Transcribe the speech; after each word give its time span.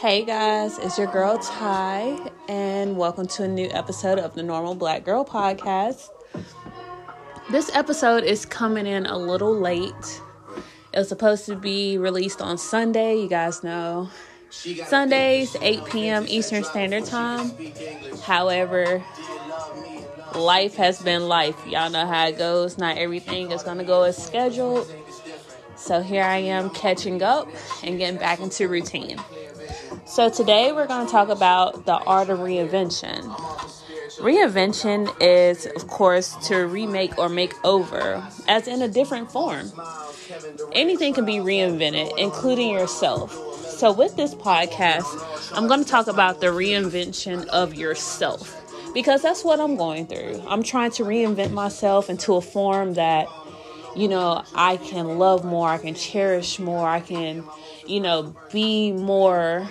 Hey 0.00 0.24
guys, 0.24 0.78
it's 0.78 0.96
your 0.96 1.08
girl 1.08 1.38
Ty, 1.38 2.30
and 2.48 2.96
welcome 2.96 3.26
to 3.26 3.42
a 3.42 3.48
new 3.48 3.68
episode 3.72 4.20
of 4.20 4.32
the 4.36 4.44
Normal 4.44 4.76
Black 4.76 5.04
Girl 5.04 5.24
Podcast. 5.24 6.10
This 7.50 7.68
episode 7.74 8.22
is 8.22 8.46
coming 8.46 8.86
in 8.86 9.06
a 9.06 9.18
little 9.18 9.52
late. 9.58 10.22
It 10.92 10.98
was 10.98 11.08
supposed 11.08 11.46
to 11.46 11.56
be 11.56 11.98
released 11.98 12.40
on 12.40 12.58
Sunday, 12.58 13.16
you 13.20 13.28
guys 13.28 13.64
know. 13.64 14.08
Sundays, 14.50 15.56
8 15.60 15.84
p.m. 15.86 16.26
Eastern 16.28 16.62
Standard 16.62 17.04
Time. 17.04 17.50
However, 18.22 19.02
life 20.36 20.76
has 20.76 21.02
been 21.02 21.26
life. 21.26 21.66
Y'all 21.66 21.90
know 21.90 22.06
how 22.06 22.28
it 22.28 22.38
goes. 22.38 22.78
Not 22.78 22.98
everything 22.98 23.50
is 23.50 23.64
going 23.64 23.78
to 23.78 23.84
go 23.84 24.04
as 24.04 24.16
scheduled. 24.16 24.94
So 25.74 26.02
here 26.02 26.22
I 26.22 26.36
am 26.36 26.70
catching 26.70 27.20
up 27.20 27.48
and 27.82 27.98
getting 27.98 28.20
back 28.20 28.38
into 28.38 28.68
routine. 28.68 29.18
So 30.08 30.30
today 30.30 30.72
we're 30.72 30.86
going 30.86 31.04
to 31.04 31.12
talk 31.12 31.28
about 31.28 31.84
the 31.84 31.92
art 31.92 32.30
of 32.30 32.38
reinvention. 32.38 33.24
Reinvention 34.18 35.14
is, 35.20 35.66
of 35.66 35.86
course, 35.86 36.34
to 36.48 36.66
remake 36.66 37.18
or 37.18 37.28
make 37.28 37.52
over, 37.62 38.26
as 38.48 38.66
in 38.66 38.80
a 38.80 38.88
different 38.88 39.30
form. 39.30 39.70
Anything 40.72 41.12
can 41.12 41.26
be 41.26 41.34
reinvented, 41.34 42.16
including 42.16 42.70
yourself. 42.70 43.32
So, 43.68 43.92
with 43.92 44.16
this 44.16 44.34
podcast, 44.34 45.52
I'm 45.54 45.68
going 45.68 45.84
to 45.84 45.88
talk 45.88 46.06
about 46.06 46.40
the 46.40 46.46
reinvention 46.46 47.46
of 47.48 47.74
yourself 47.74 48.54
because 48.94 49.20
that's 49.20 49.44
what 49.44 49.60
I'm 49.60 49.76
going 49.76 50.06
through. 50.06 50.42
I'm 50.48 50.62
trying 50.62 50.90
to 50.92 51.04
reinvent 51.04 51.52
myself 51.52 52.08
into 52.08 52.34
a 52.34 52.40
form 52.40 52.94
that, 52.94 53.28
you 53.94 54.08
know, 54.08 54.42
I 54.54 54.78
can 54.78 55.18
love 55.18 55.44
more, 55.44 55.68
I 55.68 55.76
can 55.76 55.94
cherish 55.94 56.58
more, 56.58 56.88
I 56.88 57.00
can, 57.00 57.44
you 57.86 58.00
know, 58.00 58.34
be 58.50 58.92
more 58.92 59.68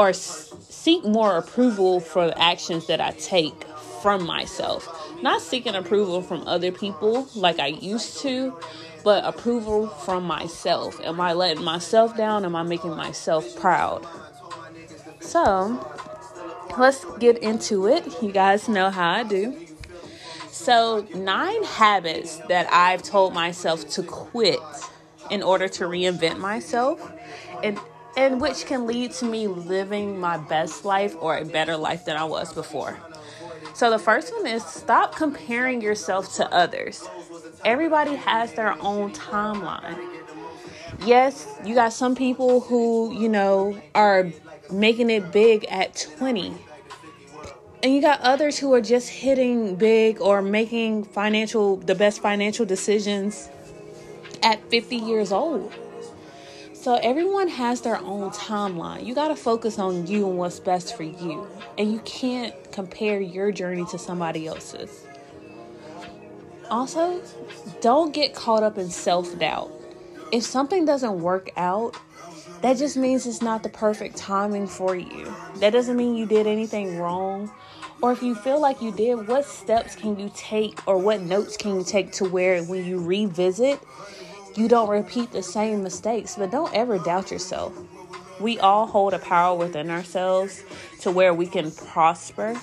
or 0.00 0.14
seek 0.14 1.04
more 1.04 1.36
approval 1.36 2.00
for 2.00 2.28
the 2.28 2.42
actions 2.42 2.86
that 2.86 3.02
I 3.02 3.10
take 3.10 3.64
from 4.00 4.24
myself. 4.24 4.88
Not 5.22 5.42
seeking 5.42 5.74
approval 5.74 6.22
from 6.22 6.48
other 6.48 6.72
people 6.72 7.28
like 7.34 7.58
I 7.58 7.66
used 7.66 8.20
to, 8.22 8.58
but 9.04 9.26
approval 9.26 9.88
from 9.88 10.24
myself. 10.24 10.98
Am 11.04 11.20
I 11.20 11.34
letting 11.34 11.62
myself 11.62 12.16
down? 12.16 12.46
Am 12.46 12.56
I 12.56 12.62
making 12.62 12.96
myself 12.96 13.54
proud? 13.56 14.06
So, 15.20 15.86
let's 16.78 17.04
get 17.18 17.36
into 17.36 17.86
it. 17.86 18.22
You 18.22 18.32
guys 18.32 18.70
know 18.70 18.88
how 18.88 19.10
I 19.10 19.22
do. 19.22 19.54
So, 20.50 21.06
nine 21.14 21.62
habits 21.64 22.38
that 22.48 22.72
I've 22.72 23.02
told 23.02 23.34
myself 23.34 23.86
to 23.90 24.02
quit 24.02 24.60
in 25.30 25.42
order 25.42 25.68
to 25.68 25.84
reinvent 25.84 26.38
myself. 26.38 27.12
And 27.62 27.78
and 28.20 28.38
which 28.38 28.66
can 28.66 28.86
lead 28.86 29.10
to 29.10 29.24
me 29.24 29.48
living 29.48 30.20
my 30.20 30.36
best 30.36 30.84
life 30.84 31.16
or 31.20 31.38
a 31.38 31.44
better 31.44 31.74
life 31.74 32.04
than 32.04 32.18
I 32.18 32.24
was 32.24 32.52
before. 32.52 33.00
So, 33.72 33.88
the 33.88 33.98
first 33.98 34.30
one 34.34 34.46
is 34.46 34.62
stop 34.62 35.16
comparing 35.16 35.80
yourself 35.80 36.34
to 36.34 36.52
others. 36.52 37.08
Everybody 37.64 38.16
has 38.16 38.52
their 38.52 38.76
own 38.82 39.12
timeline. 39.12 39.98
Yes, 41.06 41.46
you 41.64 41.74
got 41.74 41.94
some 41.94 42.14
people 42.14 42.60
who, 42.60 43.10
you 43.18 43.30
know, 43.30 43.80
are 43.94 44.30
making 44.70 45.08
it 45.08 45.32
big 45.32 45.64
at 45.70 46.06
20. 46.18 46.52
And 47.82 47.94
you 47.94 48.02
got 48.02 48.20
others 48.20 48.58
who 48.58 48.74
are 48.74 48.82
just 48.82 49.08
hitting 49.08 49.76
big 49.76 50.20
or 50.20 50.42
making 50.42 51.04
financial 51.04 51.76
the 51.76 51.94
best 51.94 52.20
financial 52.20 52.66
decisions 52.66 53.48
at 54.42 54.60
50 54.68 54.96
years 54.96 55.32
old. 55.32 55.72
So 56.80 56.94
everyone 56.94 57.48
has 57.48 57.82
their 57.82 57.98
own 57.98 58.30
timeline. 58.30 59.04
You 59.04 59.14
got 59.14 59.28
to 59.28 59.36
focus 59.36 59.78
on 59.78 60.06
you 60.06 60.26
and 60.26 60.38
what's 60.38 60.58
best 60.58 60.96
for 60.96 61.02
you. 61.02 61.46
And 61.76 61.92
you 61.92 61.98
can't 62.06 62.54
compare 62.72 63.20
your 63.20 63.52
journey 63.52 63.84
to 63.90 63.98
somebody 63.98 64.46
else's. 64.46 65.04
Also, 66.70 67.20
don't 67.82 68.14
get 68.14 68.34
caught 68.34 68.62
up 68.62 68.78
in 68.78 68.88
self 68.88 69.38
doubt. 69.38 69.70
If 70.32 70.42
something 70.42 70.86
doesn't 70.86 71.20
work 71.20 71.50
out, 71.58 71.98
that 72.62 72.78
just 72.78 72.96
means 72.96 73.26
it's 73.26 73.42
not 73.42 73.62
the 73.62 73.68
perfect 73.68 74.16
timing 74.16 74.66
for 74.66 74.96
you. 74.96 75.34
That 75.56 75.74
doesn't 75.74 75.98
mean 75.98 76.16
you 76.16 76.24
did 76.24 76.46
anything 76.46 76.96
wrong. 76.96 77.50
Or 78.00 78.10
if 78.12 78.22
you 78.22 78.34
feel 78.34 78.58
like 78.58 78.80
you 78.80 78.90
did, 78.90 79.28
what 79.28 79.44
steps 79.44 79.94
can 79.94 80.18
you 80.18 80.30
take 80.34 80.80
or 80.88 80.96
what 80.96 81.20
notes 81.20 81.58
can 81.58 81.74
you 81.74 81.84
take 81.84 82.12
to 82.12 82.24
where 82.24 82.64
when 82.64 82.86
you 82.86 82.98
revisit, 82.98 83.78
you 84.56 84.68
don't 84.68 84.88
repeat 84.88 85.32
the 85.32 85.42
same 85.42 85.82
mistakes, 85.82 86.36
but 86.36 86.50
don't 86.50 86.74
ever 86.74 86.98
doubt 86.98 87.30
yourself. 87.30 87.72
We 88.40 88.58
all 88.58 88.86
hold 88.86 89.14
a 89.14 89.18
power 89.18 89.56
within 89.56 89.90
ourselves 89.90 90.64
to 91.00 91.10
where 91.10 91.34
we 91.34 91.46
can 91.46 91.70
prosper, 91.70 92.58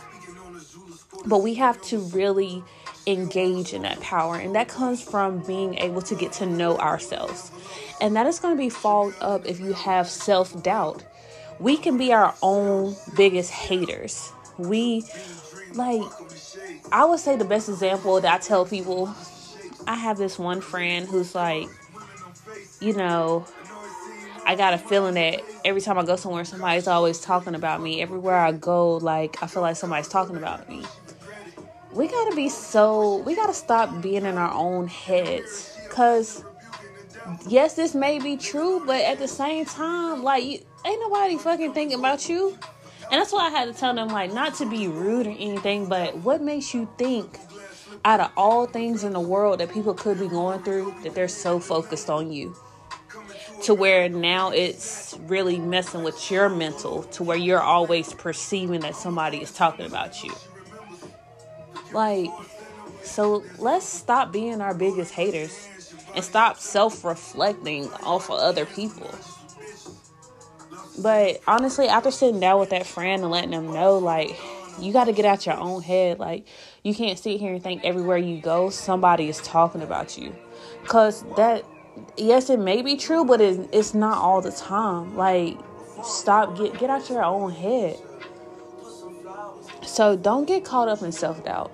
but 1.25 1.43
we 1.43 1.53
have 1.55 1.81
to 1.83 1.99
really 1.99 2.63
engage 3.05 3.73
in 3.73 3.83
that 3.83 3.99
power, 4.01 4.35
and 4.35 4.53
that 4.55 4.67
comes 4.67 5.01
from 5.01 5.39
being 5.43 5.75
able 5.75 6.01
to 6.01 6.15
get 6.15 6.33
to 6.33 6.45
know 6.45 6.77
ourselves. 6.77 7.51
And 8.01 8.15
that 8.15 8.27
is 8.27 8.39
going 8.39 8.55
to 8.55 8.57
be 8.57 8.69
followed 8.69 9.15
up 9.21 9.45
if 9.45 9.59
you 9.59 9.73
have 9.73 10.07
self 10.07 10.61
doubt. 10.61 11.03
We 11.59 11.77
can 11.77 11.97
be 11.97 12.13
our 12.13 12.35
own 12.41 12.95
biggest 13.15 13.51
haters. 13.51 14.31
We, 14.57 15.03
like, 15.73 16.01
I 16.91 17.05
would 17.05 17.19
say 17.19 17.35
the 17.35 17.45
best 17.45 17.69
example 17.69 18.19
that 18.21 18.33
I 18.33 18.37
tell 18.37 18.65
people 18.65 19.15
I 19.87 19.95
have 19.95 20.17
this 20.17 20.37
one 20.37 20.59
friend 20.59 21.07
who's 21.07 21.33
like, 21.33 21.69
you 22.81 22.93
know, 22.93 23.45
I 24.45 24.55
got 24.55 24.73
a 24.73 24.77
feeling 24.77 25.13
that 25.15 25.41
every 25.63 25.81
time 25.81 25.97
I 25.97 26.03
go 26.03 26.17
somewhere, 26.17 26.43
somebody's 26.43 26.87
always 26.87 27.19
talking 27.21 27.55
about 27.55 27.81
me. 27.81 28.01
Everywhere 28.01 28.37
I 28.37 28.51
go, 28.51 28.97
like, 28.97 29.41
I 29.41 29.47
feel 29.47 29.61
like 29.61 29.77
somebody's 29.77 30.09
talking 30.09 30.35
about 30.35 30.67
me. 30.69 30.83
We 31.93 32.07
gotta 32.07 32.35
be 32.35 32.49
so, 32.49 33.17
we 33.19 33.33
gotta 33.35 33.53
stop 33.53 34.01
being 34.01 34.25
in 34.25 34.37
our 34.37 34.53
own 34.53 34.87
heads. 34.87 35.77
Because, 35.87 36.43
yes, 37.47 37.75
this 37.75 37.95
may 37.95 38.19
be 38.19 38.35
true, 38.35 38.83
but 38.85 39.01
at 39.01 39.19
the 39.19 39.27
same 39.27 39.65
time, 39.65 40.21
like, 40.21 40.43
ain't 40.43 40.99
nobody 40.99 41.37
fucking 41.37 41.73
thinking 41.73 41.99
about 41.99 42.27
you. 42.27 42.57
And 43.09 43.21
that's 43.21 43.31
why 43.31 43.47
I 43.47 43.49
had 43.49 43.73
to 43.73 43.73
tell 43.73 43.93
them, 43.93 44.09
like, 44.09 44.33
not 44.33 44.55
to 44.55 44.65
be 44.65 44.89
rude 44.89 45.27
or 45.27 45.31
anything, 45.31 45.87
but 45.87 46.15
what 46.17 46.41
makes 46.41 46.73
you 46.73 46.89
think 46.97 47.39
out 48.05 48.19
of 48.19 48.31
all 48.37 48.65
things 48.65 49.03
in 49.03 49.13
the 49.13 49.19
world 49.19 49.59
that 49.59 49.71
people 49.71 49.93
could 49.93 50.19
be 50.19 50.27
going 50.27 50.61
through 50.63 50.93
that 51.03 51.13
they're 51.13 51.27
so 51.27 51.59
focused 51.59 52.09
on 52.09 52.31
you. 52.31 52.55
To 53.63 53.73
where 53.73 54.07
now 54.07 54.51
it's 54.51 55.17
really 55.21 55.57
messing 55.57 56.03
with 56.03 56.29
your 56.29 56.47
mental 56.47 57.03
to 57.03 57.23
where 57.23 57.37
you're 57.37 57.61
always 57.61 58.13
perceiving 58.13 58.81
that 58.81 58.95
somebody 58.95 59.37
is 59.37 59.51
talking 59.51 59.85
about 59.85 60.23
you. 60.23 60.31
Like 61.91 62.29
so 63.01 63.43
let's 63.57 63.85
stop 63.85 64.31
being 64.31 64.61
our 64.61 64.73
biggest 64.73 65.13
haters 65.13 65.67
and 66.13 66.23
stop 66.23 66.57
self-reflecting 66.59 67.91
off 68.03 68.29
of 68.29 68.39
other 68.39 68.65
people. 68.65 69.13
But 70.99 71.41
honestly 71.47 71.87
after 71.87 72.11
sitting 72.11 72.39
down 72.39 72.59
with 72.59 72.69
that 72.69 72.85
friend 72.85 73.23
and 73.23 73.31
letting 73.31 73.51
them 73.51 73.73
know 73.73 73.97
like 73.97 74.37
you 74.79 74.93
got 74.93 75.05
to 75.05 75.11
get 75.11 75.25
out 75.25 75.45
your 75.45 75.57
own 75.57 75.81
head. 75.81 76.19
Like, 76.19 76.47
you 76.87 76.95
can't 76.95 77.19
sit 77.19 77.37
here 77.37 77.53
and 77.53 77.61
think 77.61 77.83
everywhere 77.83 78.17
you 78.17 78.39
go, 78.39 78.69
somebody 78.69 79.27
is 79.27 79.39
talking 79.39 79.81
about 79.81 80.17
you. 80.17 80.33
Because 80.81 81.23
that, 81.35 81.65
yes, 82.15 82.49
it 82.49 82.59
may 82.59 82.81
be 82.81 82.95
true, 82.95 83.25
but 83.25 83.41
it, 83.41 83.67
it's 83.73 83.93
not 83.93 84.17
all 84.17 84.39
the 84.39 84.51
time. 84.51 85.17
Like, 85.17 85.57
stop, 86.01 86.57
get, 86.57 86.79
get 86.79 86.89
out 86.89 87.09
your 87.09 87.25
own 87.25 87.51
head. 87.51 87.99
So 89.85 90.15
don't 90.15 90.47
get 90.47 90.63
caught 90.63 90.87
up 90.87 91.01
in 91.01 91.11
self 91.11 91.43
doubt. 91.43 91.73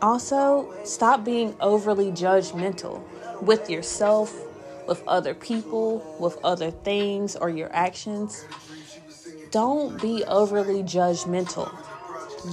Also, 0.00 0.72
stop 0.84 1.22
being 1.22 1.54
overly 1.60 2.10
judgmental 2.10 3.02
with 3.42 3.68
yourself, 3.68 4.34
with 4.88 5.06
other 5.06 5.34
people, 5.34 6.16
with 6.18 6.38
other 6.42 6.70
things, 6.70 7.36
or 7.36 7.50
your 7.50 7.70
actions 7.74 8.46
don't 9.50 10.00
be 10.00 10.24
overly 10.24 10.82
judgmental. 10.82 11.70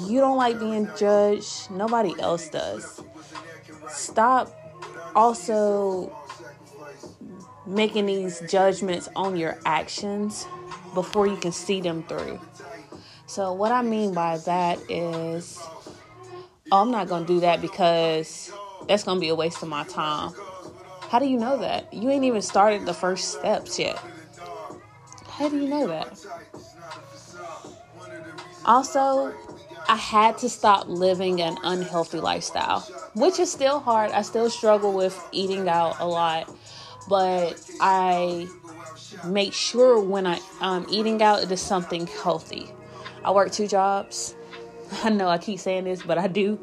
You 0.05 0.19
don't 0.19 0.37
like 0.37 0.59
being 0.59 0.89
judged, 0.97 1.71
nobody 1.71 2.13
else 2.19 2.49
does. 2.49 3.01
Stop 3.89 4.53
also 5.15 6.15
making 7.65 8.05
these 8.05 8.41
judgments 8.49 9.09
on 9.15 9.37
your 9.37 9.57
actions 9.65 10.45
before 10.93 11.27
you 11.27 11.37
can 11.37 11.51
see 11.51 11.81
them 11.81 12.03
through. 12.03 12.39
So, 13.27 13.53
what 13.53 13.71
I 13.71 13.81
mean 13.81 14.13
by 14.13 14.37
that 14.39 14.79
is, 14.89 15.59
oh, 16.71 16.81
I'm 16.81 16.91
not 16.91 17.07
going 17.07 17.25
to 17.25 17.33
do 17.33 17.39
that 17.41 17.61
because 17.61 18.51
that's 18.87 19.03
going 19.03 19.17
to 19.17 19.21
be 19.21 19.29
a 19.29 19.35
waste 19.35 19.61
of 19.61 19.69
my 19.69 19.83
time. 19.83 20.33
How 21.01 21.19
do 21.19 21.25
you 21.25 21.37
know 21.37 21.57
that? 21.59 21.93
You 21.93 22.09
ain't 22.09 22.23
even 22.25 22.41
started 22.41 22.85
the 22.85 22.93
first 22.93 23.33
steps 23.33 23.79
yet. 23.79 23.97
How 25.27 25.49
do 25.49 25.57
you 25.57 25.67
know 25.67 25.87
that? 25.87 26.25
Also, 28.65 29.33
I 29.89 29.95
had 29.95 30.37
to 30.39 30.49
stop 30.49 30.87
living 30.87 31.41
an 31.41 31.57
unhealthy 31.63 32.19
lifestyle, 32.19 32.81
which 33.15 33.39
is 33.39 33.51
still 33.51 33.79
hard. 33.79 34.11
I 34.11 34.21
still 34.21 34.49
struggle 34.49 34.93
with 34.93 35.17
eating 35.31 35.69
out 35.69 35.97
a 35.99 36.07
lot. 36.07 36.53
but 37.07 37.59
I 37.79 38.47
make 39.25 39.53
sure 39.53 39.99
when 39.99 40.27
I, 40.27 40.39
I'm 40.59 40.85
eating 40.89 41.21
out, 41.21 41.41
it 41.41 41.51
is 41.51 41.61
something 41.61 42.07
healthy. 42.07 42.69
I 43.23 43.31
work 43.31 43.51
two 43.51 43.67
jobs. 43.67 44.35
I 45.03 45.09
know 45.09 45.27
I 45.27 45.37
keep 45.37 45.59
saying 45.59 45.85
this, 45.85 46.01
but 46.01 46.17
I 46.17 46.27
do. 46.27 46.59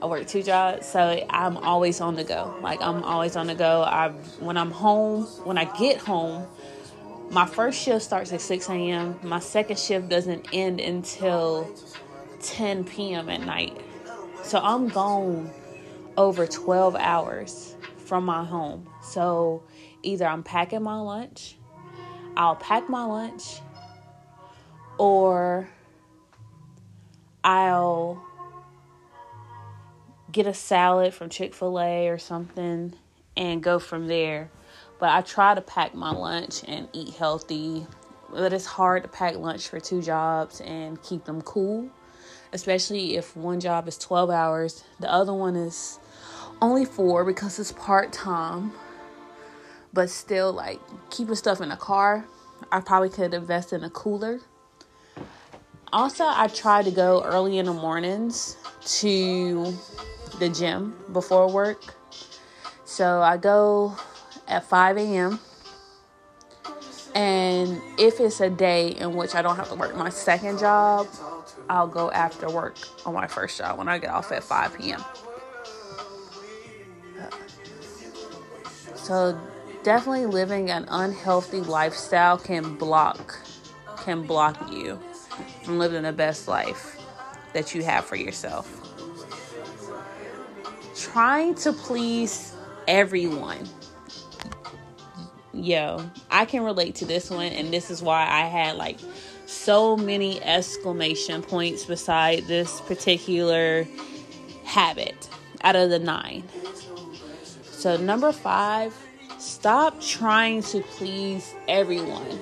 I 0.00 0.06
work 0.06 0.26
two 0.26 0.42
jobs, 0.42 0.86
so 0.86 1.26
I'm 1.30 1.56
always 1.58 2.00
on 2.00 2.16
the 2.16 2.24
go. 2.24 2.54
Like 2.60 2.82
I'm 2.82 3.02
always 3.02 3.36
on 3.36 3.46
the 3.46 3.54
go. 3.54 3.82
I 3.82 4.10
when 4.40 4.56
I'm 4.56 4.70
home, 4.70 5.24
when 5.44 5.56
I 5.56 5.64
get 5.78 5.98
home, 5.98 6.46
my 7.30 7.46
first 7.46 7.82
shift 7.82 8.04
starts 8.04 8.32
at 8.32 8.40
6 8.40 8.68
a.m. 8.68 9.18
My 9.22 9.40
second 9.40 9.78
shift 9.78 10.08
doesn't 10.08 10.48
end 10.52 10.80
until 10.80 11.68
10 12.46 12.84
p.m. 12.84 13.28
at 13.28 13.40
night. 13.40 13.80
So 14.42 14.58
I'm 14.58 14.88
gone 14.88 15.50
over 16.16 16.46
12 16.46 16.96
hours 16.96 17.76
from 17.98 18.24
my 18.24 18.44
home. 18.44 18.88
So 19.02 19.62
either 20.02 20.26
I'm 20.26 20.42
packing 20.42 20.82
my 20.82 21.00
lunch, 21.00 21.56
I'll 22.36 22.56
pack 22.56 22.88
my 22.88 23.04
lunch, 23.04 23.60
or 24.98 25.68
I'll 27.42 28.22
get 30.30 30.46
a 30.46 30.54
salad 30.54 31.14
from 31.14 31.30
Chick 31.30 31.54
fil 31.54 31.80
A 31.80 32.08
or 32.08 32.18
something 32.18 32.94
and 33.36 33.62
go 33.62 33.78
from 33.78 34.06
there. 34.06 34.50
But 34.98 35.10
I 35.10 35.20
try 35.20 35.54
to 35.54 35.60
pack 35.60 35.94
my 35.94 36.10
lunch 36.10 36.62
and 36.66 36.88
eat 36.92 37.14
healthy. 37.14 37.86
But 38.30 38.52
it's 38.52 38.66
hard 38.66 39.02
to 39.04 39.08
pack 39.08 39.36
lunch 39.36 39.68
for 39.68 39.78
two 39.78 40.02
jobs 40.02 40.60
and 40.60 41.00
keep 41.02 41.24
them 41.24 41.42
cool, 41.42 41.88
especially 42.52 43.16
if 43.16 43.36
one 43.36 43.60
job 43.60 43.88
is 43.88 43.98
12 43.98 44.30
hours, 44.30 44.84
the 45.00 45.12
other 45.12 45.34
one 45.34 45.56
is 45.56 45.98
only 46.62 46.84
four 46.84 47.24
because 47.24 47.58
it's 47.58 47.72
part 47.72 48.12
time. 48.12 48.72
But 49.92 50.10
still, 50.10 50.52
like 50.52 50.80
keeping 51.10 51.34
stuff 51.34 51.60
in 51.60 51.70
a 51.70 51.76
car, 51.76 52.24
I 52.70 52.80
probably 52.80 53.10
could 53.10 53.34
invest 53.34 53.72
in 53.72 53.84
a 53.84 53.90
cooler. 53.90 54.40
Also, 55.92 56.24
I 56.26 56.48
try 56.48 56.82
to 56.82 56.90
go 56.90 57.22
early 57.24 57.58
in 57.58 57.66
the 57.66 57.72
mornings 57.72 58.56
to 58.98 59.72
the 60.38 60.48
gym 60.48 60.96
before 61.12 61.50
work. 61.50 61.94
So 62.84 63.22
I 63.22 63.36
go 63.36 63.96
at 64.46 64.64
5 64.64 64.96
a.m. 64.98 65.40
And 67.16 67.80
if 67.98 68.20
it's 68.20 68.40
a 68.40 68.50
day 68.50 68.90
in 68.90 69.16
which 69.16 69.34
I 69.34 69.40
don't 69.40 69.56
have 69.56 69.70
to 69.70 69.74
work 69.74 69.96
my 69.96 70.10
second 70.10 70.58
job, 70.58 71.08
I'll 71.70 71.88
go 71.88 72.10
after 72.10 72.50
work 72.50 72.76
on 73.06 73.14
my 73.14 73.26
first 73.26 73.56
job 73.56 73.78
when 73.78 73.88
I 73.88 73.96
get 73.98 74.10
off 74.10 74.30
at 74.32 74.44
5 74.44 74.78
p.m. 74.78 75.02
So 78.94 79.40
definitely 79.82 80.26
living 80.26 80.70
an 80.70 80.84
unhealthy 80.90 81.60
lifestyle 81.60 82.36
can 82.36 82.76
block 82.76 83.38
can 83.98 84.22
block 84.22 84.70
you 84.70 85.00
from 85.64 85.78
living 85.78 86.02
the 86.02 86.12
best 86.12 86.46
life 86.46 87.00
that 87.54 87.74
you 87.74 87.82
have 87.82 88.04
for 88.04 88.16
yourself 88.16 88.86
trying 90.96 91.54
to 91.54 91.72
please 91.72 92.54
everyone. 92.86 93.66
Yo, 95.56 96.04
I 96.30 96.44
can 96.44 96.62
relate 96.62 96.96
to 96.96 97.06
this 97.06 97.30
one, 97.30 97.46
and 97.46 97.72
this 97.72 97.90
is 97.90 98.02
why 98.02 98.26
I 98.28 98.46
had 98.46 98.76
like 98.76 98.98
so 99.46 99.96
many 99.96 100.42
exclamation 100.42 101.42
points 101.42 101.86
beside 101.86 102.44
this 102.44 102.80
particular 102.82 103.86
habit 104.64 105.28
out 105.62 105.74
of 105.74 105.88
the 105.88 105.98
nine. 105.98 106.44
So, 107.70 107.96
number 107.96 108.32
five, 108.32 108.94
stop 109.38 109.98
trying 110.00 110.62
to 110.64 110.82
please 110.82 111.54
everyone. 111.68 112.38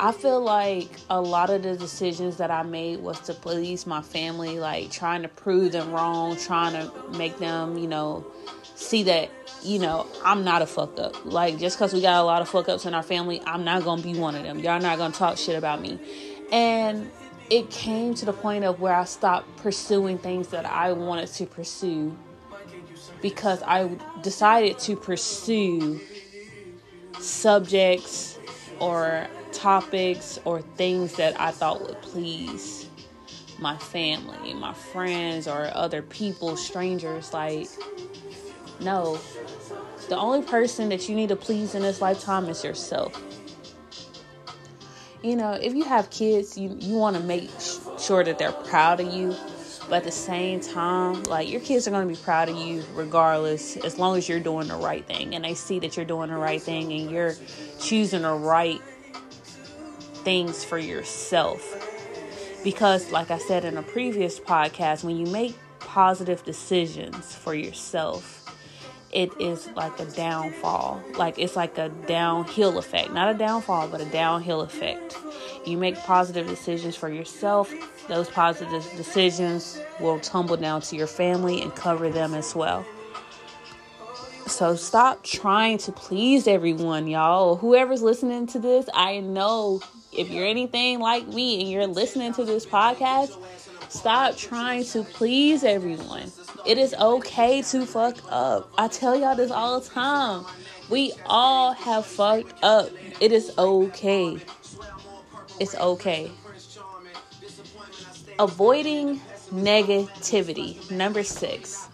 I 0.00 0.12
feel 0.12 0.40
like 0.40 0.90
a 1.10 1.20
lot 1.20 1.50
of 1.50 1.62
the 1.62 1.76
decisions 1.76 2.36
that 2.36 2.50
I 2.50 2.62
made 2.62 3.00
was 3.00 3.20
to 3.22 3.34
please 3.34 3.86
my 3.86 4.00
family, 4.00 4.58
like 4.58 4.90
trying 4.90 5.22
to 5.22 5.28
prove 5.28 5.72
them 5.72 5.92
wrong, 5.92 6.36
trying 6.36 6.72
to 6.72 7.18
make 7.18 7.38
them, 7.38 7.78
you 7.78 7.88
know, 7.88 8.24
see 8.76 9.02
that, 9.04 9.30
you 9.62 9.78
know, 9.78 10.06
I'm 10.24 10.44
not 10.44 10.62
a 10.62 10.66
fuck 10.66 10.98
up. 10.98 11.24
Like, 11.24 11.58
just 11.58 11.76
because 11.76 11.92
we 11.92 12.00
got 12.00 12.20
a 12.20 12.24
lot 12.24 12.42
of 12.42 12.48
fuck 12.48 12.68
ups 12.68 12.86
in 12.86 12.94
our 12.94 13.02
family, 13.02 13.42
I'm 13.44 13.64
not 13.64 13.84
going 13.84 14.02
to 14.02 14.12
be 14.12 14.18
one 14.18 14.34
of 14.34 14.42
them. 14.42 14.60
Y'all 14.60 14.80
not 14.80 14.98
going 14.98 15.12
to 15.12 15.18
talk 15.18 15.36
shit 15.36 15.56
about 15.56 15.80
me. 15.80 15.98
And 16.52 17.10
it 17.50 17.70
came 17.70 18.14
to 18.14 18.24
the 18.24 18.32
point 18.32 18.64
of 18.64 18.80
where 18.80 18.94
I 18.94 19.04
stopped 19.04 19.56
pursuing 19.58 20.18
things 20.18 20.48
that 20.48 20.66
I 20.66 20.92
wanted 20.92 21.28
to 21.28 21.46
pursue 21.46 22.16
because 23.20 23.62
I 23.62 23.90
decided 24.22 24.78
to 24.80 24.96
pursue 24.96 26.00
subjects 27.18 28.38
or 28.80 29.26
topics 29.52 30.38
or 30.44 30.60
things 30.62 31.14
that 31.14 31.40
I 31.40 31.50
thought 31.50 31.82
would 31.82 32.00
please 32.02 32.88
my 33.58 33.76
family, 33.76 34.54
my 34.54 34.72
friends, 34.72 35.48
or 35.48 35.70
other 35.74 36.02
people, 36.02 36.56
strangers. 36.56 37.32
Like, 37.32 37.68
no. 38.80 39.18
The 40.08 40.16
only 40.16 40.42
person 40.42 40.88
that 40.88 41.08
you 41.08 41.14
need 41.14 41.28
to 41.28 41.36
please 41.36 41.74
in 41.74 41.82
this 41.82 42.00
lifetime 42.00 42.48
is 42.48 42.64
yourself. 42.64 43.22
You 45.22 45.36
know, 45.36 45.52
if 45.52 45.74
you 45.74 45.84
have 45.84 46.10
kids, 46.10 46.56
you, 46.56 46.76
you 46.80 46.94
want 46.94 47.16
to 47.16 47.22
make 47.22 47.50
sure 47.98 48.22
that 48.22 48.38
they're 48.38 48.52
proud 48.52 49.00
of 49.00 49.12
you. 49.12 49.34
But 49.88 49.96
at 49.96 50.04
the 50.04 50.12
same 50.12 50.60
time, 50.60 51.22
like 51.24 51.48
your 51.48 51.62
kids 51.62 51.88
are 51.88 51.90
going 51.90 52.06
to 52.06 52.14
be 52.14 52.20
proud 52.22 52.50
of 52.50 52.56
you 52.56 52.84
regardless, 52.92 53.76
as 53.78 53.98
long 53.98 54.18
as 54.18 54.28
you're 54.28 54.38
doing 54.38 54.68
the 54.68 54.76
right 54.76 55.04
thing 55.06 55.34
and 55.34 55.44
they 55.44 55.54
see 55.54 55.78
that 55.78 55.96
you're 55.96 56.04
doing 56.04 56.28
the 56.28 56.36
right 56.36 56.60
thing 56.60 56.92
and 56.92 57.10
you're 57.10 57.34
choosing 57.80 58.22
the 58.22 58.34
right 58.34 58.82
things 60.24 60.62
for 60.62 60.76
yourself. 60.76 61.62
Because, 62.62 63.10
like 63.10 63.30
I 63.30 63.38
said 63.38 63.64
in 63.64 63.78
a 63.78 63.82
previous 63.82 64.38
podcast, 64.38 65.04
when 65.04 65.16
you 65.16 65.26
make 65.26 65.56
positive 65.80 66.44
decisions 66.44 67.34
for 67.34 67.54
yourself, 67.54 68.37
it 69.12 69.30
is 69.40 69.68
like 69.74 69.98
a 70.00 70.04
downfall. 70.04 71.02
Like 71.16 71.38
it's 71.38 71.56
like 71.56 71.78
a 71.78 71.88
downhill 72.06 72.78
effect. 72.78 73.12
Not 73.12 73.34
a 73.34 73.38
downfall, 73.38 73.88
but 73.88 74.00
a 74.00 74.04
downhill 74.06 74.60
effect. 74.60 75.16
You 75.66 75.78
make 75.78 75.96
positive 75.98 76.46
decisions 76.46 76.96
for 76.96 77.08
yourself, 77.08 77.72
those 78.08 78.28
positive 78.28 78.82
decisions 78.96 79.80
will 80.00 80.18
tumble 80.20 80.56
down 80.56 80.80
to 80.82 80.96
your 80.96 81.06
family 81.06 81.60
and 81.62 81.74
cover 81.74 82.10
them 82.10 82.34
as 82.34 82.54
well. 82.54 82.84
So 84.46 84.76
stop 84.76 85.22
trying 85.24 85.76
to 85.78 85.92
please 85.92 86.48
everyone, 86.48 87.06
y'all. 87.06 87.56
Whoever's 87.56 88.02
listening 88.02 88.46
to 88.48 88.58
this, 88.58 88.88
I 88.94 89.20
know 89.20 89.82
if 90.10 90.30
you're 90.30 90.46
anything 90.46 91.00
like 91.00 91.28
me 91.28 91.60
and 91.60 91.70
you're 91.70 91.86
listening 91.86 92.32
to 92.34 92.44
this 92.44 92.64
podcast, 92.64 93.36
stop 93.88 94.36
trying 94.36 94.84
to 94.84 95.02
please 95.02 95.64
everyone. 95.64 96.30
It 96.66 96.78
is 96.78 96.94
okay 96.94 97.62
to 97.62 97.86
fuck 97.86 98.16
up. 98.30 98.70
I 98.76 98.88
tell 98.88 99.18
y'all 99.18 99.36
this 99.36 99.50
all 99.50 99.80
the 99.80 99.88
time. 99.88 100.44
We 100.90 101.12
all 101.26 101.72
have 101.72 102.06
fucked 102.06 102.62
up. 102.62 102.90
It 103.20 103.32
is 103.32 103.52
okay. 103.58 104.38
It's 105.60 105.74
okay. 105.74 106.30
Avoiding 108.38 109.20
negativity. 109.52 110.90
Number 110.90 111.22
six, 111.22 111.88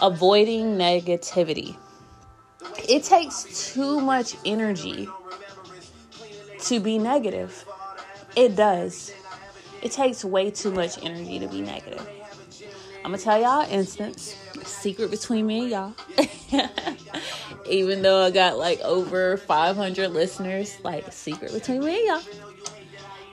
avoiding 0.00 0.76
negativity. 0.76 1.76
It 2.88 3.04
takes 3.04 3.72
too 3.72 4.00
much 4.00 4.36
energy 4.44 5.08
to 6.60 6.80
be 6.80 6.98
negative. 6.98 7.64
It 8.36 8.56
does. 8.56 9.12
It 9.82 9.92
takes 9.92 10.24
way 10.24 10.50
too 10.50 10.70
much 10.70 11.02
energy 11.02 11.38
to 11.38 11.48
be 11.48 11.60
negative. 11.60 12.06
I'm 13.04 13.12
gonna 13.12 13.18
tell 13.18 13.40
y'all 13.40 13.60
an 13.60 13.70
instance, 13.70 14.36
secret 14.64 15.10
between 15.10 15.46
me 15.46 15.60
and 15.60 15.70
y'all. 15.70 15.94
Even 17.70 18.02
though 18.02 18.24
I 18.24 18.30
got 18.30 18.58
like 18.58 18.80
over 18.80 19.36
500 19.36 20.10
listeners, 20.10 20.76
like 20.82 21.06
a 21.06 21.12
secret 21.12 21.52
between 21.52 21.84
me 21.84 22.08
and 22.08 22.24
y'all. 22.24 22.34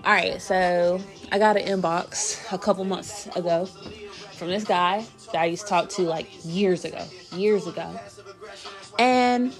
All 0.05 0.13
right, 0.13 0.39
so 0.39 1.01
I 1.31 1.39
got 1.39 1.57
an 1.57 1.65
inbox 1.65 2.39
a 2.53 2.59
couple 2.59 2.83
months 2.83 3.27
ago 3.35 3.65
from 4.33 4.49
this 4.49 4.63
guy 4.63 5.03
that 5.31 5.41
I 5.41 5.45
used 5.45 5.63
to 5.63 5.69
talk 5.69 5.89
to 5.89 6.03
like 6.03 6.27
years 6.45 6.85
ago, 6.85 7.03
years 7.33 7.65
ago. 7.65 7.99
And 8.99 9.51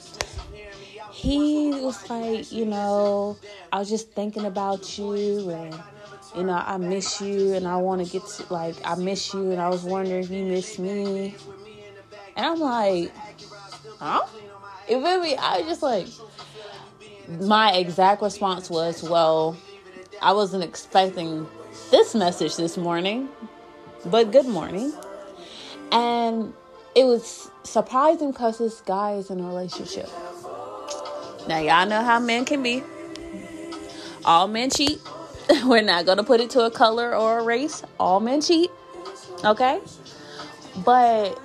he 1.12 1.72
was 1.72 2.10
like, 2.10 2.52
you 2.52 2.66
know, 2.66 3.38
I 3.74 3.80
was 3.80 3.90
just 3.90 4.12
thinking 4.12 4.46
about 4.46 4.98
you 5.00 5.50
and 5.50 5.74
you 6.36 6.44
know, 6.44 6.62
I 6.66 6.78
miss 6.78 7.22
you 7.22 7.54
and 7.54 7.68
I 7.68 7.78
want 7.78 8.06
to 8.06 8.12
get 8.12 8.26
to 8.28 8.54
like 8.54 8.76
I 8.84 8.96
miss 8.96 9.34
you 9.34 9.52
and 9.52 9.62
I 9.62 9.70
was 9.70 9.84
wondering 9.84 10.24
if 10.24 10.30
you 10.30 10.46
miss 10.46 10.78
me. 10.78 11.36
And 12.36 12.46
I'm 12.46 12.60
like, 12.60 13.14
huh? 14.00 14.26
It 14.88 14.98
me 14.98 15.36
I 15.36 15.60
was 15.60 15.68
just 15.68 15.82
like 15.82 16.08
my 17.40 17.74
exact 17.74 18.22
response 18.22 18.70
was, 18.70 19.02
well, 19.02 19.58
I 20.22 20.34
wasn't 20.34 20.64
expecting 20.64 21.48
this 21.92 22.16
message 22.16 22.58
this 22.58 22.78
morning, 22.78 23.30
but 24.06 24.32
good 24.32 24.48
morning. 24.48 24.94
And 25.92 26.54
it 26.96 27.06
was 27.06 27.50
surprising 27.64 28.32
because 28.32 28.58
this 28.58 28.82
guy 28.82 29.14
is 29.14 29.30
in 29.30 29.40
a 29.40 29.44
relationship. 29.44 30.10
Now, 31.48 31.60
y'all 31.60 31.86
know 31.86 32.02
how 32.02 32.20
men 32.20 32.46
can 32.46 32.64
be. 32.64 32.84
All 34.24 34.48
men 34.48 34.70
cheat. 34.70 35.00
We're 35.66 35.82
not 35.82 36.06
going 36.06 36.18
to 36.18 36.24
put 36.24 36.40
it 36.40 36.50
to 36.52 36.62
a 36.62 36.72
color 36.72 37.16
or 37.16 37.40
a 37.40 37.44
race. 37.44 37.84
All 38.00 38.20
men 38.20 38.42
cheat. 38.42 38.72
Okay? 39.44 39.80
But 40.84 41.40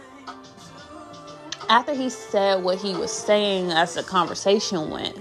after 1.69 1.95
he 1.95 2.11
said 2.11 2.63
what 2.63 2.79
he 2.79 2.95
was 2.95 3.13
saying 3.13 3.71
as 3.71 3.95
the 3.95 4.03
conversation 4.03 4.91
went, 4.91 5.19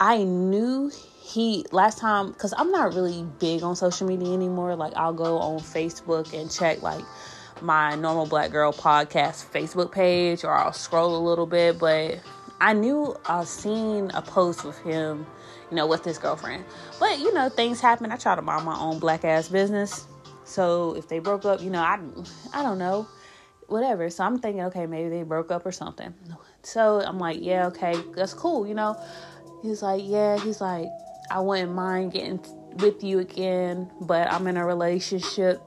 I 0.00 0.22
knew 0.22 0.90
he 1.20 1.64
last 1.72 1.98
time 1.98 2.32
because 2.32 2.52
I'm 2.56 2.70
not 2.70 2.94
really 2.94 3.24
big 3.38 3.62
on 3.62 3.74
social 3.74 4.06
media 4.06 4.32
anymore. 4.32 4.76
Like 4.76 4.92
I'll 4.96 5.14
go 5.14 5.38
on 5.38 5.60
Facebook 5.60 6.32
and 6.38 6.50
check 6.50 6.82
like 6.82 7.04
my 7.60 7.94
normal 7.94 8.26
black 8.26 8.50
girl 8.50 8.72
podcast 8.72 9.50
Facebook 9.50 9.90
page 9.90 10.44
or 10.44 10.52
I'll 10.52 10.72
scroll 10.72 11.16
a 11.16 11.22
little 11.26 11.46
bit, 11.46 11.78
but 11.78 12.20
I 12.64 12.72
knew 12.72 13.14
uh, 13.28 13.40
I 13.40 13.44
seen 13.44 14.10
a 14.14 14.22
post 14.22 14.64
with 14.64 14.78
him, 14.78 15.26
you 15.70 15.76
know, 15.76 15.86
with 15.86 16.02
his 16.02 16.16
girlfriend. 16.16 16.64
But 16.98 17.18
you 17.18 17.30
know, 17.34 17.50
things 17.50 17.78
happen. 17.78 18.10
I 18.10 18.16
try 18.16 18.34
to 18.34 18.40
mind 18.40 18.64
my 18.64 18.74
own 18.78 18.98
black 18.98 19.22
ass 19.22 19.50
business. 19.50 20.06
So 20.44 20.94
if 20.96 21.06
they 21.06 21.18
broke 21.18 21.44
up, 21.44 21.60
you 21.60 21.68
know, 21.68 21.82
I 21.82 22.00
I 22.54 22.62
don't 22.62 22.78
know, 22.78 23.06
whatever. 23.66 24.08
So 24.08 24.24
I'm 24.24 24.38
thinking, 24.38 24.62
okay, 24.62 24.86
maybe 24.86 25.10
they 25.10 25.24
broke 25.24 25.50
up 25.50 25.66
or 25.66 25.72
something. 25.72 26.14
So 26.62 27.02
I'm 27.02 27.18
like, 27.18 27.36
yeah, 27.42 27.66
okay, 27.66 27.96
that's 28.16 28.32
cool, 28.32 28.66
you 28.66 28.72
know. 28.72 28.98
He's 29.62 29.82
like, 29.82 30.00
yeah, 30.02 30.38
he's 30.38 30.62
like, 30.62 30.86
I 31.30 31.40
wouldn't 31.40 31.74
mind 31.74 32.12
getting 32.12 32.40
with 32.76 33.04
you 33.04 33.18
again, 33.18 33.90
but 34.00 34.32
I'm 34.32 34.46
in 34.46 34.56
a 34.56 34.64
relationship 34.64 35.60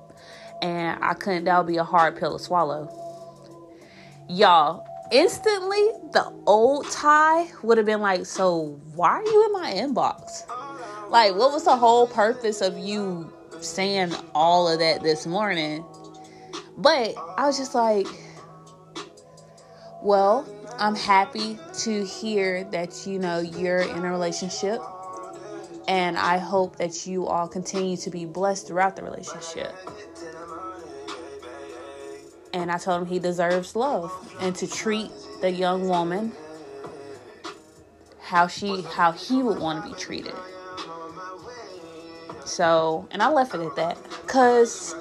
and 0.63 0.97
I 1.03 1.13
couldn't, 1.13 1.43
that 1.43 1.59
would 1.59 1.67
be 1.67 1.77
a 1.77 1.83
hard 1.83 2.17
pill 2.17 2.39
to 2.39 2.43
swallow. 2.43 2.89
Y'all, 4.27 4.83
instantly, 5.11 5.91
the 6.11 6.31
old 6.45 6.89
Ty 6.91 7.47
would 7.63 7.77
have 7.77 7.85
been 7.85 8.01
like, 8.01 8.25
So, 8.25 8.79
why 8.93 9.09
are 9.09 9.23
you 9.23 9.45
in 9.45 9.53
my 9.53 9.73
inbox? 9.73 10.47
Like, 11.09 11.35
what 11.35 11.51
was 11.51 11.65
the 11.65 11.75
whole 11.75 12.07
purpose 12.07 12.61
of 12.61 12.77
you 12.77 13.31
saying 13.61 14.13
all 14.35 14.67
of 14.67 14.79
that 14.79 15.03
this 15.03 15.25
morning? 15.25 15.83
But 16.77 17.15
I 17.37 17.45
was 17.45 17.57
just 17.57 17.75
like, 17.75 18.07
Well, 20.01 20.47
I'm 20.77 20.95
happy 20.95 21.57
to 21.79 22.05
hear 22.05 22.63
that 22.65 23.07
you 23.07 23.19
know 23.19 23.39
you're 23.39 23.81
in 23.81 24.03
a 24.03 24.11
relationship 24.11 24.81
and 25.87 26.17
I 26.17 26.37
hope 26.37 26.75
that 26.77 27.07
you 27.07 27.27
all 27.27 27.47
continue 27.47 27.97
to 27.97 28.09
be 28.09 28.25
blessed 28.25 28.67
throughout 28.67 28.95
the 28.95 29.03
relationship. 29.03 29.73
And 32.53 32.71
I 32.71 32.77
told 32.77 33.01
him 33.01 33.07
he 33.07 33.19
deserves 33.19 33.75
love 33.75 34.11
and 34.39 34.55
to 34.55 34.67
treat 34.67 35.11
the 35.41 35.51
young 35.51 35.87
woman 35.87 36.31
how 38.21 38.47
she 38.47 38.81
how 38.81 39.11
he 39.11 39.41
would 39.41 39.59
want 39.59 39.83
to 39.83 39.89
be 39.89 39.95
treated. 39.95 40.33
So, 42.45 43.07
and 43.11 43.21
I 43.21 43.29
left 43.29 43.53
it 43.55 43.61
at 43.61 43.75
that 43.75 43.97
cuz 44.27 44.95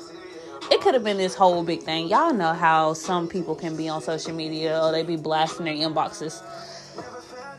it 0.71 0.81
could 0.81 0.95
have 0.95 1.05
been 1.05 1.17
this 1.17 1.35
whole 1.35 1.63
big 1.63 1.83
thing. 1.83 2.09
Y'all 2.09 2.33
know 2.33 2.53
how 2.53 2.93
some 2.93 3.29
people 3.29 3.55
can 3.55 3.77
be 3.77 3.89
on 3.89 4.03
social 4.03 4.35
media 4.35 4.81
or 4.83 4.93
they 4.93 5.03
be 5.03 5.17
blasting 5.17 5.65
their 5.67 5.75
inboxes. 5.75 6.43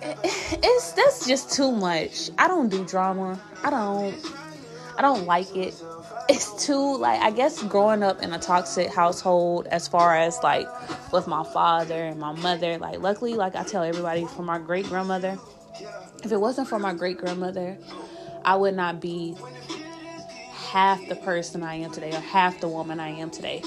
It's 0.03 0.91
that's 0.93 1.27
just 1.27 1.51
too 1.51 1.71
much. 1.71 2.29
I 2.37 2.47
don't 2.47 2.69
do 2.69 2.85
drama. 2.85 3.39
I 3.63 3.69
don't 3.69 4.15
I 4.97 5.01
don't 5.01 5.25
like 5.25 5.55
it. 5.55 5.75
It's 6.27 6.65
too 6.65 6.97
like 6.97 7.21
I 7.21 7.31
guess 7.31 7.61
growing 7.63 8.03
up 8.03 8.21
in 8.21 8.33
a 8.33 8.39
toxic 8.39 8.89
household 8.89 9.67
as 9.67 9.87
far 9.87 10.15
as 10.15 10.41
like 10.43 10.67
with 11.13 11.27
my 11.27 11.43
father 11.43 12.05
and 12.05 12.19
my 12.19 12.33
mother, 12.33 12.77
like 12.77 12.99
luckily 12.99 13.35
like 13.35 13.55
I 13.55 13.63
tell 13.63 13.83
everybody 13.83 14.25
from 14.25 14.45
my 14.45 14.57
great 14.57 14.87
grandmother, 14.87 15.37
if 16.23 16.31
it 16.31 16.37
wasn't 16.37 16.67
for 16.67 16.79
my 16.79 16.93
great 16.93 17.17
grandmother, 17.17 17.77
I 18.43 18.55
would 18.55 18.75
not 18.75 18.99
be 18.99 19.35
half 20.51 21.07
the 21.07 21.15
person 21.15 21.63
I 21.63 21.75
am 21.75 21.91
today 21.91 22.11
or 22.11 22.19
half 22.19 22.59
the 22.59 22.67
woman 22.67 22.99
I 22.99 23.09
am 23.09 23.29
today. 23.29 23.61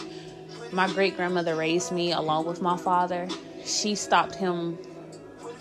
My 0.73 0.87
great 0.93 1.17
grandmother 1.17 1.55
raised 1.55 1.93
me 1.93 2.13
along 2.13 2.47
with 2.47 2.61
my 2.61 2.77
father. 2.77 3.29
She 3.65 3.95
stopped 3.95 4.35
him 4.35 4.79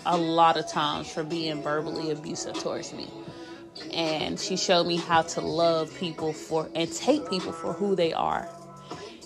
a 0.04 0.16
lot 0.16 0.56
of 0.56 0.68
times 0.68 1.10
for 1.12 1.22
being 1.22 1.62
verbally 1.62 2.10
abusive 2.10 2.54
towards 2.54 2.92
me. 2.92 3.08
And 3.92 4.38
she 4.38 4.56
showed 4.56 4.86
me 4.86 4.96
how 4.96 5.22
to 5.22 5.40
love 5.40 5.96
people 5.98 6.32
for 6.32 6.70
and 6.74 6.90
take 6.92 7.28
people 7.28 7.52
for 7.52 7.72
who 7.72 7.96
they 7.96 8.12
are. 8.12 8.48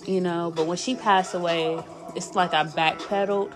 You 0.07 0.21
know, 0.21 0.51
but 0.55 0.67
when 0.67 0.77
she 0.77 0.95
passed 0.95 1.33
away, 1.33 1.79
it's 2.15 2.35
like 2.35 2.53
I 2.53 2.63
backpedaled 2.63 3.53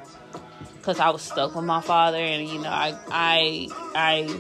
because 0.78 1.00
I 1.00 1.10
was 1.10 1.22
stuck 1.22 1.56
with 1.56 1.66
my 1.66 1.82
father 1.82 2.18
and 2.18 2.48
you 2.48 2.60
know, 2.60 2.70
I 2.70 2.98
I 3.12 3.68
I 3.96 4.40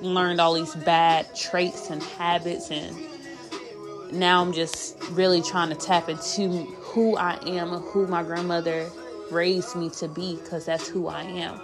learned 0.00 0.40
all 0.40 0.54
these 0.54 0.74
bad 0.74 1.34
traits 1.34 1.90
and 1.90 2.02
habits 2.02 2.70
and 2.70 2.96
now 4.12 4.40
I'm 4.40 4.52
just 4.52 4.96
really 5.10 5.42
trying 5.42 5.68
to 5.68 5.74
tap 5.74 6.08
into 6.08 6.64
who 6.80 7.16
I 7.16 7.38
am 7.46 7.72
and 7.72 7.84
who 7.84 8.06
my 8.06 8.22
grandmother 8.22 8.90
raised 9.30 9.76
me 9.76 9.90
to 9.90 10.08
be 10.08 10.36
because 10.36 10.64
that's 10.64 10.88
who 10.88 11.08
I 11.08 11.22
am. 11.22 11.60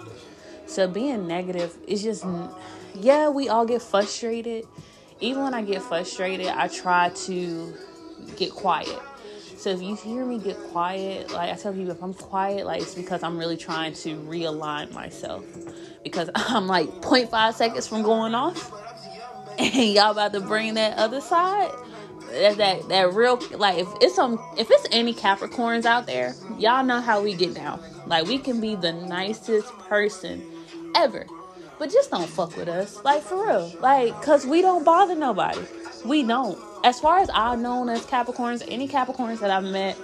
So 0.67 0.87
being 0.87 1.27
negative 1.27 1.75
is 1.87 2.03
just 2.03 2.25
yeah, 2.95 3.29
we 3.29 3.49
all 3.49 3.65
get 3.65 3.81
frustrated. 3.81 4.65
Even 5.19 5.43
when 5.43 5.53
I 5.53 5.61
get 5.61 5.81
frustrated, 5.81 6.47
I 6.47 6.67
try 6.67 7.09
to 7.09 7.73
get 8.35 8.51
quiet. 8.51 8.99
So 9.57 9.69
if 9.71 9.81
you 9.81 9.95
hear 9.95 10.25
me 10.25 10.37
get 10.37 10.57
quiet, 10.57 11.31
like 11.31 11.49
I 11.49 11.55
tell 11.55 11.73
people, 11.73 11.91
if 11.91 12.03
I'm 12.03 12.13
quiet, 12.13 12.65
like 12.65 12.81
it's 12.81 12.93
because 12.93 13.23
I'm 13.23 13.37
really 13.37 13.57
trying 13.57 13.93
to 13.93 14.15
realign 14.17 14.93
myself. 14.93 15.43
Because 16.03 16.29
I'm 16.35 16.67
like 16.67 16.87
0.5 17.01 17.53
seconds 17.53 17.87
from 17.87 18.03
going 18.03 18.35
off, 18.35 18.71
and 19.57 19.91
y'all 19.93 20.11
about 20.11 20.33
to 20.33 20.41
bring 20.41 20.75
that 20.75 20.97
other 20.97 21.21
side. 21.21 21.71
That 22.31 22.57
that 22.57 22.89
that 22.89 23.13
real 23.13 23.39
like 23.51 23.77
if 23.77 23.87
it's 24.01 24.15
some 24.15 24.39
if 24.57 24.69
it's 24.69 24.87
any 24.91 25.13
Capricorns 25.13 25.85
out 25.85 26.05
there, 26.05 26.35
y'all 26.57 26.83
know 26.83 26.99
how 26.99 27.21
we 27.23 27.33
get 27.33 27.53
down. 27.53 27.81
Like 28.07 28.27
we 28.27 28.37
can 28.37 28.59
be 28.59 28.75
the 28.75 28.91
nicest 28.93 29.71
person 29.79 30.43
ever, 30.95 31.25
but 31.79 31.91
just 31.91 32.11
don't 32.11 32.29
fuck 32.29 32.55
with 32.57 32.67
us. 32.67 33.03
Like 33.03 33.21
for 33.21 33.45
real, 33.45 33.71
like 33.79 34.21
cause 34.21 34.45
we 34.45 34.61
don't 34.61 34.83
bother 34.83 35.15
nobody. 35.15 35.61
We 36.03 36.23
don't 36.23 36.57
as 36.85 36.99
far 36.99 37.17
as 37.17 37.29
I've 37.33 37.59
known 37.59 37.89
as 37.89 38.05
Capricorns, 38.05 38.63
any 38.67 38.87
Capricorns 38.87 39.39
that 39.39 39.49
I've 39.49 39.63
met, 39.63 39.97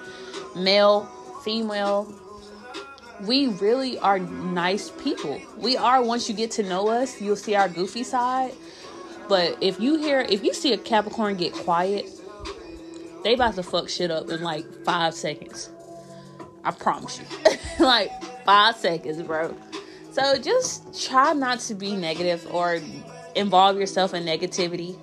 male, 0.55 1.05
female, 1.43 2.11
we 3.21 3.47
really 3.47 3.99
are 3.99 4.17
nice 4.17 4.89
people. 4.89 5.39
We 5.57 5.77
are, 5.77 6.01
once 6.01 6.27
you 6.27 6.33
get 6.33 6.49
to 6.51 6.63
know 6.63 6.89
us, 6.89 7.21
you'll 7.21 7.35
see 7.35 7.53
our 7.53 7.69
goofy 7.69 8.03
side. 8.03 8.53
But 9.29 9.57
if 9.61 9.79
you 9.79 9.97
hear, 9.97 10.21
if 10.21 10.43
you 10.43 10.55
see 10.55 10.73
a 10.73 10.77
Capricorn 10.77 11.37
get 11.37 11.53
quiet, 11.53 12.09
they 13.23 13.35
about 13.35 13.55
to 13.55 13.63
fuck 13.63 13.87
shit 13.87 14.09
up 14.09 14.29
in 14.29 14.41
like 14.41 14.65
five 14.83 15.13
seconds. 15.13 15.69
I 16.63 16.71
promise 16.71 17.19
you. 17.19 17.55
like 17.85 18.11
five 18.43 18.75
seconds, 18.75 19.21
bro. 19.21 19.55
So 20.11 20.37
just 20.37 21.07
try 21.09 21.33
not 21.33 21.59
to 21.61 21.75
be 21.75 21.95
negative 21.95 22.47
or 22.51 22.79
involve 23.35 23.77
yourself 23.77 24.13
in 24.13 24.23
negativity 24.23 24.97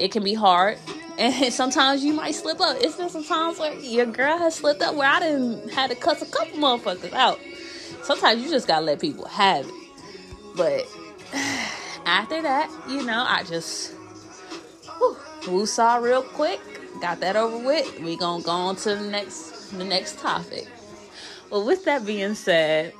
it 0.00 0.12
can 0.12 0.22
be 0.22 0.34
hard. 0.34 0.78
And 1.18 1.52
sometimes 1.52 2.04
you 2.04 2.12
might 2.12 2.36
slip 2.36 2.60
up. 2.60 2.76
It's 2.80 2.94
been 2.94 3.08
some 3.08 3.24
times 3.24 3.58
where 3.58 3.74
your 3.80 4.06
girl 4.06 4.38
has 4.38 4.54
slipped 4.54 4.82
up 4.82 4.94
where 4.94 5.08
I 5.08 5.18
didn't 5.18 5.68
had 5.70 5.90
to 5.90 5.96
cuss 5.96 6.22
a 6.22 6.26
couple 6.26 6.60
motherfuckers 6.60 7.12
out. 7.12 7.40
Sometimes 8.04 8.40
you 8.40 8.48
just 8.48 8.68
gotta 8.68 8.84
let 8.84 9.00
people 9.00 9.24
have 9.24 9.66
it. 9.66 9.74
But 10.56 10.86
after 12.06 12.40
that, 12.40 12.70
you 12.88 13.04
know, 13.04 13.24
I 13.26 13.42
just 13.42 13.96
whoo, 15.48 15.66
saw 15.66 15.96
real 15.96 16.22
quick. 16.22 16.60
Got 17.00 17.18
that 17.18 17.34
over 17.34 17.58
with. 17.66 17.98
We 17.98 18.16
gonna 18.16 18.44
go 18.44 18.52
on 18.52 18.76
to 18.76 18.94
the 18.94 19.10
next 19.10 19.76
the 19.76 19.82
next 19.82 20.20
topic. 20.20 20.68
Well, 21.50 21.66
with 21.66 21.84
that 21.86 22.06
being 22.06 22.36
said, 22.36 22.92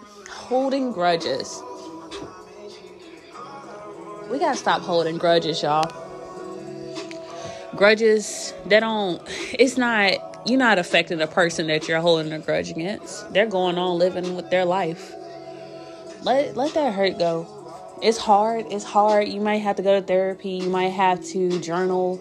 holding 0.48 0.92
grudges. 0.92 1.62
We 4.30 4.38
gotta 4.38 4.56
stop 4.56 4.80
holding 4.80 5.18
grudges, 5.18 5.62
y'all. 5.62 5.92
Grudges 7.76 8.54
they 8.64 8.80
don't 8.80 9.20
it's 9.52 9.76
not 9.76 10.40
you're 10.46 10.58
not 10.58 10.78
affecting 10.78 11.18
the 11.18 11.26
person 11.26 11.66
that 11.66 11.86
you're 11.86 12.00
holding 12.00 12.32
a 12.32 12.38
grudge 12.38 12.70
against. 12.70 13.30
They're 13.34 13.46
going 13.46 13.76
on 13.76 13.98
living 13.98 14.36
with 14.36 14.48
their 14.48 14.64
life. 14.64 15.12
Let 16.22 16.56
let 16.56 16.72
that 16.72 16.94
hurt 16.94 17.18
go. 17.18 17.46
It's 18.02 18.16
hard 18.16 18.64
it's 18.70 18.84
hard. 18.84 19.28
You 19.28 19.42
might 19.42 19.58
have 19.58 19.76
to 19.76 19.82
go 19.82 20.00
to 20.00 20.06
therapy. 20.06 20.52
You 20.52 20.70
might 20.70 20.88
have 20.88 21.22
to 21.26 21.60
journal. 21.60 22.18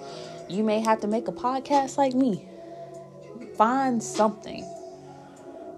You 0.49 0.65
may 0.65 0.81
have 0.81 0.99
to 0.99 1.07
make 1.07 1.29
a 1.29 1.33
podcast 1.33 1.97
like 1.97 2.13
me. 2.13 2.45
Find 3.55 4.03
something 4.03 4.65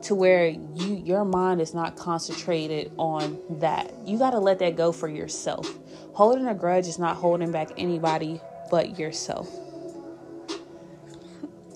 to 0.02 0.16
where 0.16 0.48
you 0.48 1.02
your 1.06 1.26
mind 1.26 1.62
is 1.62 1.74
not 1.74 1.96
concentrated 1.96 2.92
on 2.98 3.40
that 3.60 3.94
you 4.06 4.18
got 4.18 4.32
to 4.32 4.40
let 4.40 4.60
that 4.60 4.76
go 4.76 4.92
for 4.92 5.08
yourself 5.08 5.68
holding 6.14 6.48
a 6.48 6.54
grudge 6.54 6.88
is 6.88 7.00
not 7.00 7.18
holding 7.18 7.52
back 7.52 7.70
anybody 7.78 8.42
but 8.70 9.00
yourself. 9.00 9.50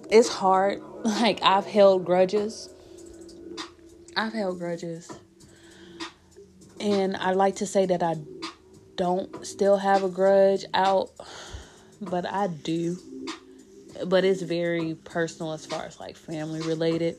it's 0.09 0.29
hard. 0.29 0.81
Like 1.03 1.43
I've 1.43 1.65
held 1.65 2.05
grudges. 2.05 2.69
I've 4.15 4.31
held 4.31 4.57
grudges. 4.57 5.11
And 6.79 7.17
I 7.17 7.31
like 7.31 7.57
to 7.57 7.65
say 7.65 7.85
that 7.87 8.01
I 8.01 8.15
don't 8.95 9.45
still 9.45 9.75
have 9.75 10.01
a 10.05 10.07
grudge 10.07 10.63
out, 10.73 11.11
but 11.99 12.25
I 12.25 12.47
do. 12.47 12.97
But 14.05 14.23
it's 14.23 14.41
very 14.41 14.95
personal 14.95 15.51
as 15.51 15.65
far 15.65 15.83
as 15.83 15.99
like 15.99 16.15
family 16.15 16.61
related. 16.61 17.17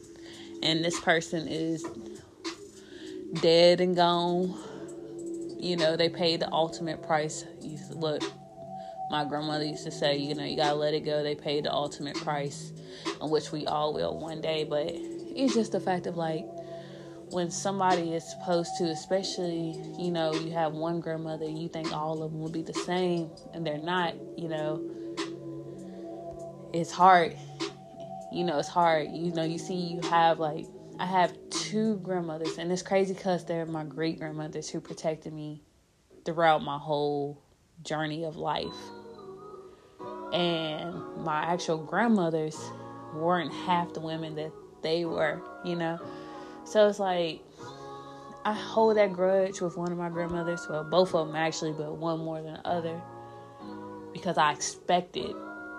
And 0.62 0.84
this 0.84 0.98
person 1.00 1.46
is 1.48 1.84
dead 3.34 3.80
and 3.80 3.94
gone. 3.94 4.58
You 5.58 5.76
know, 5.76 5.96
they 5.96 6.08
paid 6.08 6.40
the 6.40 6.52
ultimate 6.52 7.02
price. 7.02 7.44
Look, 7.90 8.22
my 9.10 9.24
grandmother 9.24 9.64
used 9.64 9.84
to 9.84 9.90
say, 9.90 10.16
you 10.16 10.34
know, 10.34 10.44
you 10.44 10.56
gotta 10.56 10.74
let 10.74 10.94
it 10.94 11.04
go. 11.04 11.22
They 11.22 11.34
paid 11.34 11.64
the 11.64 11.72
ultimate 11.72 12.16
price, 12.16 12.72
on 13.20 13.30
which 13.30 13.52
we 13.52 13.66
all 13.66 13.94
will 13.94 14.18
one 14.18 14.40
day. 14.40 14.64
But 14.64 14.86
it's 14.90 15.54
just 15.54 15.72
the 15.72 15.80
fact 15.80 16.06
of 16.06 16.16
like 16.16 16.46
when 17.30 17.50
somebody 17.50 18.12
is 18.14 18.28
supposed 18.28 18.70
to, 18.78 18.84
especially, 18.84 19.80
you 19.98 20.10
know, 20.10 20.32
you 20.32 20.52
have 20.52 20.72
one 20.72 21.00
grandmother, 21.00 21.46
you 21.46 21.68
think 21.68 21.92
all 21.92 22.22
of 22.22 22.30
them 22.30 22.40
will 22.40 22.50
be 22.50 22.62
the 22.62 22.74
same, 22.74 23.30
and 23.52 23.66
they're 23.66 23.78
not, 23.78 24.14
you 24.36 24.48
know, 24.48 24.82
it's 26.72 26.92
hard. 26.92 27.36
You 28.34 28.42
know, 28.42 28.58
it's 28.58 28.68
hard. 28.68 29.10
You 29.12 29.32
know, 29.32 29.44
you 29.44 29.58
see, 29.58 29.74
you 29.74 30.00
have 30.10 30.40
like, 30.40 30.66
I 30.98 31.06
have 31.06 31.32
two 31.50 31.98
grandmothers, 31.98 32.58
and 32.58 32.72
it's 32.72 32.82
crazy 32.82 33.14
because 33.14 33.44
they're 33.44 33.64
my 33.64 33.84
great 33.84 34.18
grandmothers 34.18 34.68
who 34.68 34.80
protected 34.80 35.32
me 35.32 35.62
throughout 36.24 36.62
my 36.62 36.76
whole 36.76 37.40
journey 37.82 38.24
of 38.24 38.36
life. 38.36 38.74
And 40.32 40.94
my 41.18 41.44
actual 41.44 41.78
grandmothers 41.78 42.58
weren't 43.14 43.52
half 43.52 43.92
the 43.94 44.00
women 44.00 44.34
that 44.34 44.50
they 44.82 45.04
were, 45.04 45.40
you 45.64 45.76
know. 45.76 46.00
So 46.64 46.88
it's 46.88 46.98
like 46.98 47.40
I 48.44 48.52
hold 48.52 48.96
that 48.96 49.12
grudge 49.12 49.60
with 49.60 49.76
one 49.76 49.92
of 49.92 49.98
my 49.98 50.08
grandmothers, 50.08 50.66
well, 50.68 50.82
both 50.82 51.14
of 51.14 51.28
them 51.28 51.36
actually, 51.36 51.72
but 51.72 51.96
one 51.96 52.18
more 52.18 52.42
than 52.42 52.54
the 52.54 52.68
other, 52.68 53.00
because 54.12 54.38
I 54.38 54.52
expected 54.52 55.36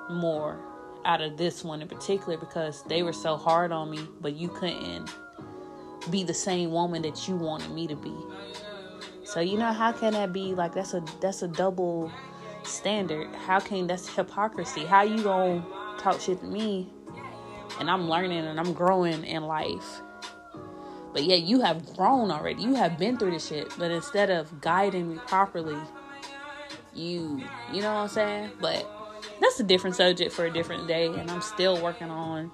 more 0.10 0.58
out 1.06 1.22
of 1.22 1.38
this 1.38 1.64
one 1.64 1.82
in 1.82 1.88
particular 1.88 2.38
because 2.38 2.84
they 2.84 3.04
were 3.04 3.14
so 3.14 3.38
hard 3.38 3.72
on 3.72 3.90
me, 3.90 4.08
but 4.20 4.36
you 4.36 4.50
couldn't 4.50 5.10
be 6.10 6.24
the 6.24 6.34
same 6.34 6.72
woman 6.72 7.02
that 7.04 7.28
you 7.28 7.36
wanted 7.36 7.72
me 7.72 7.88
to 7.88 7.96
be. 7.96 8.16
So 9.24 9.40
you 9.40 9.58
know 9.58 9.72
how 9.72 9.92
can 9.92 10.14
that 10.14 10.34
be 10.34 10.54
like 10.54 10.74
that's 10.74 10.94
a 10.94 11.04
that's 11.22 11.42
a 11.42 11.48
double 11.48 12.12
standard. 12.64 13.34
How 13.36 13.60
can 13.60 13.88
that's 13.88 14.08
hypocrisy? 14.14 14.86
How 14.86 15.04
you 15.04 15.24
gonna 15.24 15.66
talk 15.98 16.20
shit 16.20 16.40
to 16.42 16.46
me 16.46 16.90
and 17.80 17.90
I'm 17.90 18.10
learning 18.10 18.46
and 18.46 18.60
I'm 18.60 18.74
growing 18.74 19.24
in 19.24 19.44
life. 19.44 20.02
But 21.14 21.24
yet 21.24 21.44
you 21.44 21.62
have 21.62 21.96
grown 21.96 22.30
already. 22.30 22.62
You 22.62 22.76
have 22.76 22.98
been 22.98 23.18
through 23.18 23.32
this 23.32 23.48
shit. 23.48 23.74
But 23.78 23.92
instead 23.92 24.30
of 24.30 24.62
guiding 24.62 25.10
me 25.10 25.18
properly, 25.26 25.80
you 26.94 27.42
you 27.72 27.82
know 27.82 27.94
what 27.94 28.02
I'm 28.02 28.10
saying? 28.10 28.52
But 28.60 28.90
that's 29.40 29.60
a 29.60 29.64
different 29.64 29.96
subject 29.96 30.32
for 30.32 30.46
a 30.46 30.52
different 30.52 30.88
day 30.88 31.08
and 31.08 31.30
I'm 31.30 31.42
still 31.42 31.82
working 31.82 32.10
on 32.10 32.52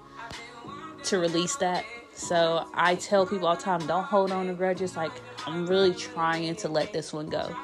to 1.04 1.18
release 1.18 1.56
that. 1.56 1.84
So 2.14 2.66
I 2.74 2.94
tell 2.96 3.26
people 3.26 3.48
all 3.48 3.56
the 3.56 3.62
time, 3.62 3.86
don't 3.86 4.04
hold 4.04 4.30
on 4.32 4.46
to 4.46 4.54
grudges. 4.54 4.96
Like 4.96 5.12
I'm 5.46 5.66
really 5.66 5.94
trying 5.94 6.54
to 6.56 6.68
let 6.68 6.92
this 6.92 7.12
one 7.12 7.28
go. 7.28 7.54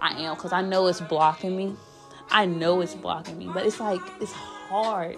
I 0.00 0.22
am 0.22 0.34
because 0.34 0.52
I 0.52 0.62
know 0.62 0.86
it's 0.86 1.00
blocking 1.00 1.56
me. 1.56 1.76
I 2.30 2.46
know 2.46 2.80
it's 2.80 2.94
blocking 2.94 3.38
me, 3.38 3.50
but 3.52 3.66
it's 3.66 3.80
like 3.80 4.00
it's 4.20 4.32
hard. 4.32 5.16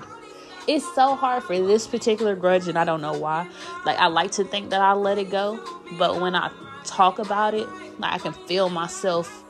It's 0.66 0.84
so 0.94 1.14
hard 1.14 1.42
for 1.42 1.58
this 1.58 1.86
particular 1.86 2.36
grudge, 2.36 2.68
and 2.68 2.78
I 2.78 2.84
don't 2.84 3.00
know 3.00 3.12
why. 3.18 3.48
Like 3.84 3.98
I 3.98 4.06
like 4.06 4.32
to 4.32 4.44
think 4.44 4.70
that 4.70 4.80
I 4.80 4.92
let 4.92 5.18
it 5.18 5.30
go, 5.30 5.62
but 5.98 6.20
when 6.20 6.34
I 6.34 6.50
talk 6.84 7.18
about 7.18 7.54
it, 7.54 7.68
like 7.98 8.12
I 8.12 8.18
can 8.18 8.32
feel 8.32 8.70
myself 8.70 9.44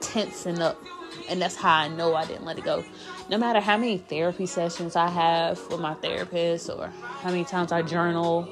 tensing 0.00 0.60
up, 0.60 0.82
and 1.28 1.40
that's 1.40 1.56
how 1.56 1.74
I 1.74 1.88
know 1.88 2.14
I 2.14 2.24
didn't 2.26 2.44
let 2.44 2.58
it 2.58 2.64
go. 2.64 2.84
No 3.28 3.38
matter 3.38 3.58
how 3.58 3.76
many 3.76 3.98
therapy 3.98 4.46
sessions 4.46 4.94
I 4.94 5.08
have 5.08 5.60
with 5.68 5.80
my 5.80 5.94
therapist, 5.94 6.70
or 6.70 6.92
how 7.20 7.30
many 7.30 7.44
times 7.44 7.72
I 7.72 7.82
journal, 7.82 8.48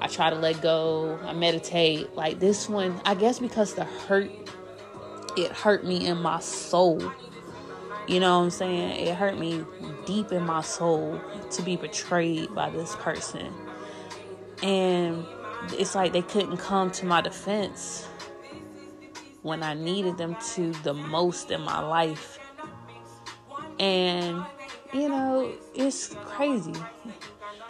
I 0.00 0.06
try 0.06 0.30
to 0.30 0.36
let 0.36 0.62
go, 0.62 1.18
I 1.24 1.32
meditate. 1.32 2.14
Like 2.14 2.38
this 2.38 2.68
one, 2.68 3.00
I 3.04 3.14
guess 3.14 3.40
because 3.40 3.74
the 3.74 3.84
hurt, 3.84 4.30
it 5.36 5.50
hurt 5.50 5.84
me 5.84 6.06
in 6.06 6.18
my 6.18 6.38
soul. 6.38 7.00
You 8.06 8.20
know 8.20 8.38
what 8.38 8.44
I'm 8.44 8.50
saying? 8.50 9.06
It 9.06 9.14
hurt 9.16 9.36
me 9.36 9.64
deep 10.06 10.30
in 10.30 10.46
my 10.46 10.60
soul 10.60 11.20
to 11.50 11.62
be 11.62 11.76
betrayed 11.76 12.54
by 12.54 12.70
this 12.70 12.94
person. 12.96 13.52
And 14.62 15.26
it's 15.72 15.94
like 15.96 16.12
they 16.12 16.22
couldn't 16.22 16.58
come 16.58 16.92
to 16.92 17.06
my 17.06 17.20
defense 17.20 18.06
when 19.42 19.62
I 19.62 19.74
needed 19.74 20.18
them 20.18 20.36
to 20.54 20.72
the 20.84 20.94
most 20.94 21.50
in 21.50 21.60
my 21.62 21.80
life. 21.80 22.38
And, 23.78 24.44
you 24.92 25.08
know, 25.08 25.52
it's 25.74 26.14
crazy. 26.24 26.74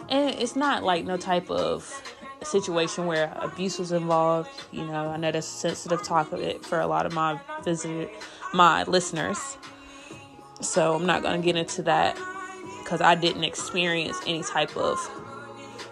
And 0.09 0.35
it's 0.35 0.55
not 0.55 0.83
like 0.83 1.05
no 1.05 1.17
type 1.17 1.49
of 1.51 2.01
situation 2.43 3.05
where 3.05 3.31
abuse 3.35 3.79
was 3.79 3.91
involved. 3.91 4.49
You 4.71 4.85
know, 4.85 5.09
I 5.09 5.17
know 5.17 5.31
that's 5.31 5.47
a 5.47 5.49
sensitive 5.49 6.03
topic 6.03 6.63
for 6.63 6.79
a 6.79 6.87
lot 6.87 7.05
of 7.05 7.13
my 7.13 7.39
visitor, 7.63 8.09
my 8.53 8.83
listeners. 8.83 9.57
So 10.61 10.95
I'm 10.95 11.05
not 11.05 11.23
to 11.23 11.37
get 11.39 11.55
into 11.55 11.83
that 11.83 12.17
because 12.83 13.01
I 13.01 13.15
didn't 13.15 13.43
experience 13.43 14.17
any 14.25 14.43
type 14.43 14.75
of 14.75 14.97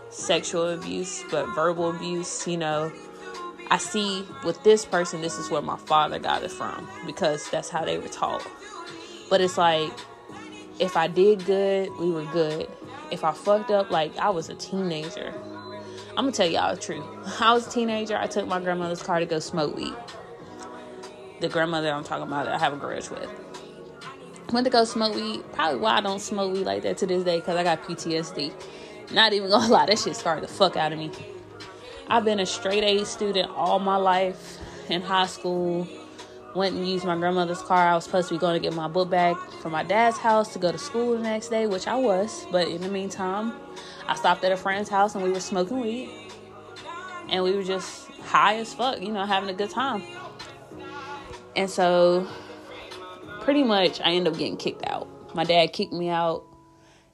sexual 0.09 0.69
abuse, 0.69 1.23
but 1.29 1.45
verbal 1.53 1.91
abuse, 1.91 2.47
you 2.47 2.57
know. 2.57 2.91
I 3.69 3.77
see 3.77 4.25
with 4.45 4.63
this 4.63 4.85
person, 4.85 5.21
this 5.21 5.37
is 5.37 5.51
where 5.51 5.61
my 5.61 5.77
father 5.77 6.19
got 6.19 6.43
it 6.43 6.51
from 6.51 6.87
because 7.05 7.49
that's 7.49 7.69
how 7.69 7.83
they 7.85 7.97
were 7.97 8.07
taught. 8.07 8.45
But 9.29 9.41
it's 9.41 9.57
like, 9.57 9.91
if 10.79 10.95
I 10.95 11.07
did 11.07 11.45
good, 11.45 11.89
we 11.99 12.11
were 12.11 12.25
good. 12.25 12.69
If 13.11 13.23
I 13.23 13.31
fucked 13.31 13.71
up, 13.71 13.89
like 13.91 14.15
I 14.17 14.29
was 14.29 14.49
a 14.49 14.55
teenager, 14.55 15.33
I'm 16.17 16.25
gonna 16.25 16.31
tell 16.31 16.47
y'all 16.47 16.75
the 16.75 16.81
truth. 16.81 17.03
I 17.41 17.53
was 17.53 17.67
a 17.67 17.69
teenager. 17.69 18.17
I 18.17 18.27
took 18.27 18.47
my 18.47 18.59
grandmother's 18.59 19.03
car 19.03 19.19
to 19.19 19.25
go 19.25 19.39
smoke 19.39 19.75
weed. 19.75 19.93
The 21.39 21.49
grandmother 21.49 21.91
I'm 21.91 22.03
talking 22.03 22.23
about, 22.23 22.47
I 22.47 22.57
have 22.57 22.73
a 22.73 22.77
grudge 22.77 23.09
with. 23.09 23.29
Went 24.51 24.65
to 24.65 24.71
go 24.71 24.85
smoke 24.85 25.13
weed. 25.13 25.43
Probably 25.53 25.79
why 25.79 25.97
I 25.97 26.01
don't 26.01 26.19
smoke 26.19 26.53
weed 26.53 26.65
like 26.65 26.83
that 26.83 26.97
to 26.99 27.07
this 27.07 27.23
day, 27.23 27.39
because 27.39 27.55
I 27.55 27.63
got 27.63 27.83
PTSD. 27.83 28.51
Not 29.11 29.33
even 29.33 29.49
gonna 29.49 29.67
lie, 29.71 29.85
that 29.85 29.99
shit 29.99 30.15
scarred 30.15 30.43
the 30.43 30.47
fuck 30.47 30.75
out 30.75 30.91
of 30.91 30.99
me. 30.99 31.11
I've 32.07 32.23
been 32.23 32.39
a 32.39 32.45
straight 32.45 32.83
A 32.83 33.05
student 33.05 33.51
all 33.51 33.79
my 33.79 33.97
life 33.97 34.59
in 34.89 35.01
high 35.01 35.25
school. 35.25 35.87
Went 36.57 36.75
and 36.75 36.89
used 36.89 37.05
my 37.05 37.15
grandmother's 37.15 37.61
car. 37.61 37.87
I 37.87 37.93
was 37.93 38.05
supposed 38.05 38.29
to 38.29 38.33
be 38.33 38.39
going 38.39 38.55
to 38.55 38.59
get 38.59 38.75
my 38.75 38.87
book 38.87 39.11
bag 39.11 39.37
from 39.61 39.73
my 39.73 39.83
dad's 39.83 40.17
house 40.17 40.51
to 40.53 40.59
go 40.59 40.71
to 40.71 40.77
school 40.79 41.15
the 41.15 41.19
next 41.19 41.49
day, 41.49 41.67
which 41.67 41.87
I 41.87 41.95
was. 41.95 42.47
But 42.51 42.67
in 42.67 42.81
the 42.81 42.89
meantime, 42.89 43.53
I 44.07 44.15
stopped 44.15 44.43
at 44.43 44.51
a 44.51 44.57
friend's 44.57 44.89
house 44.89 45.13
and 45.13 45.23
we 45.23 45.29
were 45.29 45.39
smoking 45.39 45.79
weed. 45.79 46.31
And 47.29 47.43
we 47.43 47.55
were 47.55 47.63
just 47.63 48.09
high 48.23 48.55
as 48.55 48.73
fuck, 48.73 48.99
you 48.99 49.11
know, 49.11 49.23
having 49.23 49.49
a 49.49 49.53
good 49.53 49.69
time. 49.69 50.01
And 51.55 51.69
so 51.69 52.27
pretty 53.41 53.63
much 53.63 54.01
I 54.01 54.13
ended 54.13 54.33
up 54.33 54.39
getting 54.39 54.57
kicked 54.57 54.85
out. 54.87 55.35
My 55.35 55.43
dad 55.43 55.73
kicked 55.73 55.93
me 55.93 56.09
out. 56.09 56.43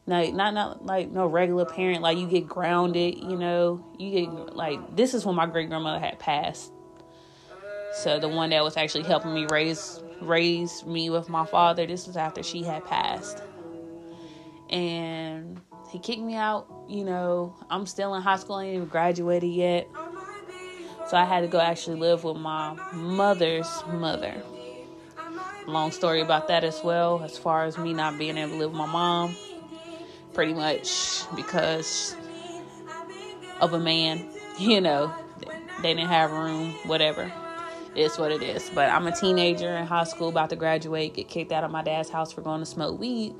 Like 0.08 0.34
not 0.34 0.54
not 0.54 0.86
like 0.86 1.12
no 1.12 1.28
regular 1.28 1.66
parent, 1.66 2.02
like 2.02 2.18
you 2.18 2.28
get 2.28 2.48
grounded, 2.48 3.18
you 3.18 3.38
know. 3.38 3.86
You 3.98 4.12
get 4.12 4.56
like 4.56 4.96
this 4.96 5.14
is 5.14 5.26
when 5.26 5.36
my 5.36 5.46
great 5.46 5.70
grandmother 5.70 6.00
had 6.00 6.20
passed. 6.20 6.73
So 7.94 8.20
the 8.20 8.28
one 8.28 8.50
that 8.50 8.64
was 8.64 8.76
actually 8.76 9.04
helping 9.04 9.34
me 9.34 9.46
raise 9.46 10.02
raise 10.20 10.84
me 10.86 11.10
with 11.10 11.30
my 11.30 11.46
father, 11.46 11.86
this 11.86 12.08
was 12.08 12.18
after 12.18 12.42
she 12.42 12.64
had 12.64 12.84
passed. 12.86 13.42
And 14.70 15.62
he 15.92 16.00
kicked 16.00 16.22
me 16.22 16.36
out. 16.36 16.68
You 16.90 17.06
know, 17.06 17.56
I'm 17.70 17.86
still 17.86 18.16
in 18.16 18.22
high 18.22 18.38
school, 18.38 18.56
I 18.56 18.66
ain't 18.66 18.76
even 18.76 18.88
graduated 18.88 19.50
yet. 19.50 19.88
So 21.08 21.18
I 21.18 21.26
had 21.26 21.42
to 21.42 21.48
go 21.48 21.60
actually 21.60 21.98
live 22.00 22.24
with 22.24 22.38
my 22.38 22.76
mother's 22.94 23.84
mother. 23.88 24.42
Long 25.68 25.92
story 25.92 26.22
about 26.22 26.48
that 26.48 26.64
as 26.64 26.84
well, 26.84 27.22
as 27.24 27.38
far 27.38 27.66
as 27.66 27.78
me 27.78 27.94
not 27.94 28.18
being 28.18 28.38
able 28.38 28.52
to 28.52 28.58
live 28.58 28.72
with 28.72 28.78
my 28.78 28.88
mom. 28.88 29.38
Pretty 30.34 30.54
much 30.54 31.24
because 31.36 32.16
of 33.60 33.74
a 33.74 33.80
man, 33.80 34.26
you 34.58 34.82
know, 34.82 35.14
they 35.82 35.94
didn't 35.94 36.10
have 36.10 36.32
room, 36.32 36.80
whatever. 36.84 37.32
It's 37.96 38.18
what 38.18 38.32
it 38.32 38.42
is. 38.42 38.70
But 38.74 38.90
I'm 38.90 39.06
a 39.08 39.16
teenager 39.16 39.70
in 39.76 39.86
high 39.86 40.06
school, 40.06 40.30
about 40.30 40.50
to 40.50 40.56
graduate, 40.56 41.14
get 41.14 41.28
kicked 41.28 41.52
out 41.52 41.64
of 41.64 41.72
my 41.72 41.84
dad's 41.84 42.10
house 42.10 42.32
for 42.32 42.42
going 42.42 42.60
to 42.60 42.66
smoke 42.66 43.00
weed 43.00 43.36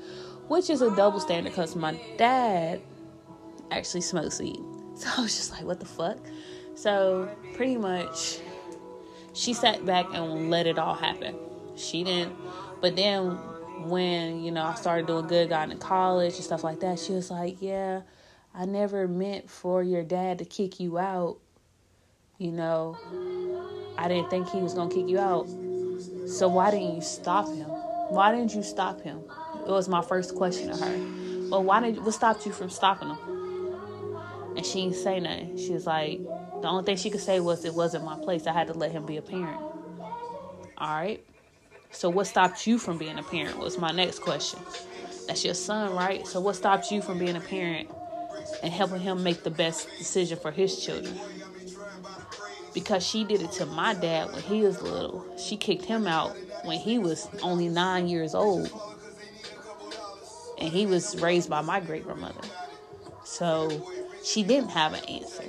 which 0.48 0.70
is 0.70 0.82
a 0.82 0.94
double 0.94 1.20
standard 1.20 1.50
because 1.50 1.74
my 1.74 1.98
dad 2.16 2.80
actually 3.70 4.00
smokes 4.00 4.38
weed. 4.40 4.60
So 4.96 5.08
I 5.18 5.22
was 5.22 5.36
just 5.36 5.50
like, 5.50 5.64
what 5.64 5.80
the 5.80 5.86
fuck? 5.86 6.18
So 6.76 7.28
pretty 7.54 7.76
much, 7.76 8.38
she 9.32 9.52
sat 9.52 9.84
back 9.84 10.06
and 10.12 10.50
let 10.50 10.68
it 10.68 10.78
all 10.78 10.94
happen. 10.94 11.34
She 11.74 12.04
didn't, 12.04 12.36
but 12.80 12.94
then 12.94 13.30
when, 13.88 14.44
you 14.44 14.52
know, 14.52 14.62
I 14.62 14.76
started 14.76 15.08
doing 15.08 15.26
good, 15.26 15.48
got 15.48 15.68
into 15.68 15.84
college 15.84 16.36
and 16.36 16.44
stuff 16.44 16.62
like 16.62 16.78
that, 16.78 17.00
she 17.00 17.12
was 17.12 17.28
like, 17.28 17.56
Yeah, 17.60 18.02
I 18.54 18.66
never 18.66 19.08
meant 19.08 19.50
for 19.50 19.82
your 19.82 20.04
dad 20.04 20.38
to 20.38 20.44
kick 20.44 20.78
you 20.78 20.96
out. 20.96 21.38
You 22.38 22.52
know, 22.52 22.96
I 24.04 24.08
didn't 24.08 24.28
think 24.28 24.50
he 24.50 24.60
was 24.60 24.74
going 24.74 24.90
to 24.90 24.94
kick 24.94 25.08
you 25.08 25.18
out. 25.18 25.48
So 26.28 26.46
why 26.46 26.70
didn't 26.70 26.94
you 26.94 27.00
stop 27.00 27.48
him? 27.48 27.66
Why 28.10 28.32
didn't 28.32 28.54
you 28.54 28.62
stop 28.62 29.00
him? 29.00 29.20
It 29.66 29.70
was 29.70 29.88
my 29.88 30.02
first 30.02 30.34
question 30.34 30.68
to 30.68 30.76
her. 30.76 31.48
Well, 31.48 31.64
why 31.64 31.80
did 31.80 32.04
what 32.04 32.12
stopped 32.12 32.44
you 32.44 32.52
from 32.52 32.68
stopping 32.68 33.08
him? 33.08 33.18
And 34.58 34.66
she 34.66 34.82
didn't 34.82 34.96
say 34.96 35.20
nothing. 35.20 35.56
She 35.56 35.72
was 35.72 35.86
like, 35.86 36.18
the 36.18 36.68
only 36.68 36.84
thing 36.84 36.98
she 36.98 37.08
could 37.08 37.22
say 37.22 37.40
was 37.40 37.64
it 37.64 37.72
wasn't 37.72 38.04
my 38.04 38.18
place. 38.18 38.46
I 38.46 38.52
had 38.52 38.66
to 38.66 38.74
let 38.74 38.92
him 38.92 39.06
be 39.06 39.16
a 39.16 39.22
parent. 39.22 39.58
All 40.76 40.94
right. 40.94 41.24
So 41.90 42.10
what 42.10 42.26
stopped 42.26 42.66
you 42.66 42.76
from 42.76 42.98
being 42.98 43.18
a 43.18 43.22
parent 43.22 43.58
was 43.58 43.78
my 43.78 43.90
next 43.90 44.18
question. 44.18 44.60
That's 45.26 45.46
your 45.46 45.54
son, 45.54 45.94
right? 45.94 46.26
So 46.26 46.40
what 46.40 46.56
stopped 46.56 46.90
you 46.90 47.00
from 47.00 47.18
being 47.18 47.36
a 47.36 47.40
parent 47.40 47.88
and 48.62 48.70
helping 48.70 49.00
him 49.00 49.22
make 49.22 49.44
the 49.44 49.50
best 49.50 49.88
decision 49.96 50.38
for 50.38 50.50
his 50.50 50.84
children? 50.84 51.18
Because 52.74 53.06
she 53.06 53.24
did 53.24 53.40
it 53.40 53.52
to 53.52 53.66
my 53.66 53.94
dad 53.94 54.32
when 54.32 54.42
he 54.42 54.62
was 54.62 54.82
little. 54.82 55.24
She 55.38 55.56
kicked 55.56 55.84
him 55.84 56.06
out 56.06 56.36
when 56.64 56.78
he 56.78 56.98
was 56.98 57.28
only 57.40 57.68
nine 57.68 58.08
years 58.08 58.34
old. 58.34 58.70
And 60.58 60.72
he 60.72 60.84
was 60.84 61.20
raised 61.20 61.48
by 61.48 61.60
my 61.60 61.80
great 61.80 62.04
grandmother. 62.04 62.46
So 63.24 63.88
she 64.24 64.42
didn't 64.42 64.70
have 64.70 64.92
an 64.92 65.04
answer. 65.04 65.44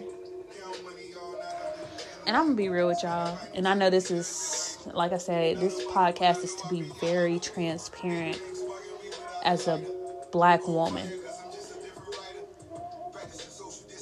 And 2.27 2.35
I'm 2.35 2.45
gonna 2.45 2.55
be 2.55 2.69
real 2.69 2.87
with 2.87 3.03
y'all. 3.03 3.37
And 3.53 3.67
I 3.67 3.73
know 3.75 3.89
this 3.89 4.09
is, 4.09 4.77
like 4.93 5.11
I 5.11 5.17
said, 5.17 5.57
this 5.57 5.83
podcast 5.85 6.43
is 6.43 6.55
to 6.55 6.67
be 6.69 6.81
very 6.99 7.39
transparent 7.39 8.39
as 9.43 9.67
a 9.67 9.83
black 10.31 10.67
woman. 10.67 11.07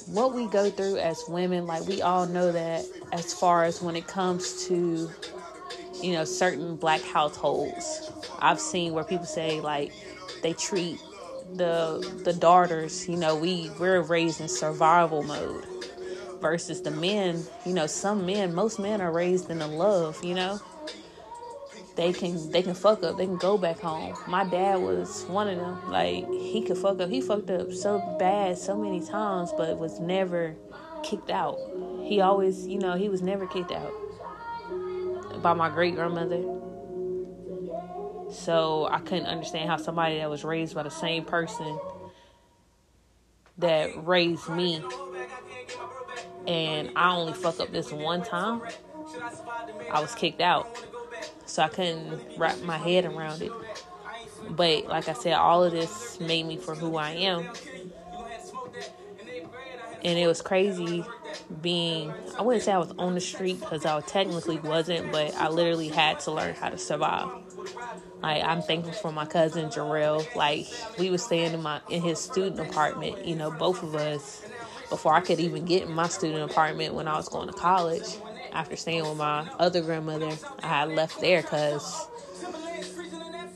What 0.06 0.34
we 0.34 0.46
go 0.46 0.70
through 0.70 0.98
as 0.98 1.22
women, 1.28 1.66
like 1.66 1.86
we 1.86 2.02
all 2.02 2.26
know 2.26 2.50
that 2.52 2.84
as 3.14 3.32
far 3.32 3.62
as 3.62 3.80
when 3.80 3.94
it 3.94 4.08
comes 4.08 4.66
to, 4.66 5.08
you 6.02 6.12
know, 6.12 6.24
certain 6.24 6.74
black 6.74 7.00
households. 7.00 8.10
I've 8.40 8.58
seen 8.58 8.92
where 8.92 9.04
people 9.04 9.24
say 9.24 9.60
like 9.60 9.92
they 10.42 10.52
treat 10.52 10.98
the 11.54 12.20
the 12.24 12.32
daughters, 12.32 13.08
you 13.08 13.16
know, 13.16 13.36
we 13.36 13.70
we're 13.78 14.02
raised 14.02 14.40
in 14.40 14.48
survival 14.48 15.22
mode 15.22 15.64
versus 16.40 16.82
the 16.82 16.90
men, 16.90 17.44
you 17.64 17.72
know, 17.72 17.86
some 17.86 18.26
men, 18.26 18.52
most 18.52 18.80
men 18.80 19.00
are 19.00 19.12
raised 19.12 19.48
in 19.48 19.60
the 19.60 19.68
love, 19.68 20.22
you 20.24 20.34
know. 20.34 20.60
They 21.94 22.12
can 22.12 22.50
they 22.50 22.62
can 22.62 22.74
fuck 22.74 23.04
up, 23.04 23.16
they 23.16 23.26
can 23.26 23.36
go 23.36 23.56
back 23.56 23.78
home. 23.78 24.16
My 24.26 24.42
dad 24.42 24.80
was 24.80 25.22
one 25.28 25.46
of 25.46 25.58
them. 25.58 25.88
Like 25.88 26.28
he 26.28 26.64
could 26.66 26.78
fuck 26.78 26.98
up. 27.00 27.08
He 27.08 27.20
fucked 27.20 27.50
up 27.50 27.72
so 27.72 28.16
bad 28.18 28.58
so 28.58 28.76
many 28.76 29.00
times, 29.06 29.52
but 29.56 29.78
was 29.78 30.00
never 30.00 30.56
kicked 31.04 31.30
out. 31.30 31.60
He 32.04 32.20
always, 32.20 32.66
you 32.66 32.78
know, 32.78 32.94
he 32.94 33.08
was 33.08 33.22
never 33.22 33.46
kicked 33.46 33.72
out 33.72 33.92
by 35.42 35.52
my 35.52 35.68
great 35.68 35.94
grandmother 35.94 36.42
so 38.30 38.88
I 38.90 38.98
couldn't 38.98 39.26
understand 39.26 39.68
how 39.68 39.76
somebody 39.76 40.18
that 40.18 40.28
was 40.28 40.44
raised 40.44 40.74
by 40.74 40.82
the 40.82 40.90
same 40.90 41.24
person 41.24 41.78
that 43.58 43.90
raised 44.04 44.48
me 44.48 44.82
and 46.46 46.90
I 46.96 47.14
only 47.14 47.32
fuck 47.32 47.60
up 47.60 47.72
this 47.72 47.90
one 47.90 48.22
time, 48.22 48.62
I 49.90 50.00
was 50.00 50.14
kicked 50.14 50.40
out. 50.40 50.68
So 51.46 51.62
I 51.62 51.68
couldn't 51.68 52.38
wrap 52.38 52.60
my 52.62 52.78
head 52.78 53.04
around 53.04 53.42
it. 53.42 53.52
But 54.50 54.86
like 54.86 55.08
I 55.08 55.14
said, 55.14 55.34
all 55.34 55.64
of 55.64 55.72
this 55.72 56.20
made 56.20 56.44
me 56.46 56.56
for 56.56 56.74
who 56.74 56.96
I 56.96 57.10
am. 57.12 57.48
And 60.04 60.18
it 60.18 60.26
was 60.26 60.42
crazy 60.42 61.04
being, 61.62 62.12
I 62.38 62.42
wouldn't 62.42 62.62
say 62.62 62.72
I 62.72 62.78
was 62.78 62.92
on 62.98 63.14
the 63.14 63.20
street 63.20 63.58
because 63.58 63.86
I 63.86 63.98
technically 64.02 64.58
wasn't, 64.58 65.10
but 65.10 65.34
I 65.34 65.48
literally 65.48 65.88
had 65.88 66.20
to 66.20 66.30
learn 66.30 66.54
how 66.54 66.68
to 66.68 66.78
survive. 66.78 67.30
Like 68.22 68.42
I'm 68.42 68.62
thankful 68.62 68.92
for 68.92 69.12
my 69.12 69.26
cousin 69.26 69.68
Jarrell. 69.70 70.34
Like 70.34 70.66
we 70.98 71.10
were 71.10 71.18
staying 71.18 71.52
in 71.52 71.62
my 71.62 71.80
in 71.88 72.02
his 72.02 72.18
student 72.18 72.60
apartment, 72.60 73.26
you 73.26 73.34
know, 73.34 73.50
both 73.50 73.82
of 73.82 73.94
us 73.94 74.42
before 74.88 75.14
I 75.14 75.20
could 75.20 75.40
even 75.40 75.64
get 75.64 75.82
in 75.82 75.92
my 75.92 76.08
student 76.08 76.50
apartment 76.50 76.94
when 76.94 77.08
I 77.08 77.16
was 77.16 77.28
going 77.28 77.48
to 77.48 77.52
college. 77.52 78.16
After 78.52 78.76
staying 78.76 79.04
with 79.06 79.18
my 79.18 79.46
other 79.58 79.80
grandmother, 79.82 80.30
I 80.62 80.66
had 80.66 80.90
left 80.90 81.20
there 81.20 81.42
because 81.42 82.06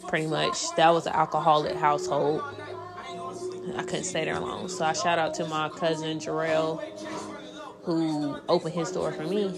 pretty 0.09 0.27
much 0.27 0.75
that 0.77 0.91
was 0.91 1.07
an 1.07 1.13
alcoholic 1.13 1.77
household. 1.77 2.43
I 3.77 3.83
couldn't 3.83 4.05
stay 4.05 4.25
there 4.25 4.38
long. 4.40 4.68
So 4.68 4.85
I 4.85 4.92
shout 4.92 5.18
out 5.18 5.35
to 5.35 5.47
my 5.47 5.68
cousin 5.68 6.18
Jarrell 6.18 6.83
who 7.85 8.38
opened 8.49 8.75
his 8.75 8.90
door 8.92 9.12
for 9.12 9.25
me 9.25 9.49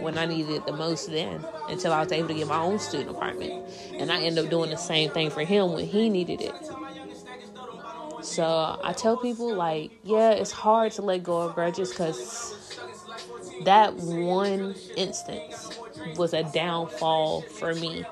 when 0.00 0.16
I 0.16 0.24
needed 0.24 0.50
it 0.50 0.66
the 0.66 0.72
most 0.72 1.10
then 1.10 1.44
until 1.68 1.92
I 1.92 2.00
was 2.00 2.12
able 2.12 2.28
to 2.28 2.34
get 2.34 2.46
my 2.46 2.58
own 2.58 2.78
student 2.78 3.10
apartment. 3.10 3.52
And 3.98 4.10
I 4.10 4.22
ended 4.22 4.44
up 4.44 4.50
doing 4.50 4.70
the 4.70 4.76
same 4.76 5.10
thing 5.10 5.30
for 5.30 5.44
him 5.44 5.72
when 5.72 5.84
he 5.86 6.08
needed 6.08 6.40
it. 6.40 6.54
So 8.22 8.78
I 8.82 8.92
tell 8.92 9.16
people, 9.16 9.54
like, 9.54 9.90
yeah, 10.02 10.30
it's 10.30 10.52
hard 10.52 10.92
to 10.92 11.02
let 11.02 11.22
go 11.22 11.42
of 11.42 11.54
grudges 11.54 11.90
because 11.90 12.78
that 13.64 13.94
one 13.94 14.74
instance 14.96 15.78
was 16.16 16.32
a 16.32 16.42
downfall 16.42 17.42
for 17.42 17.74
me 17.74 18.04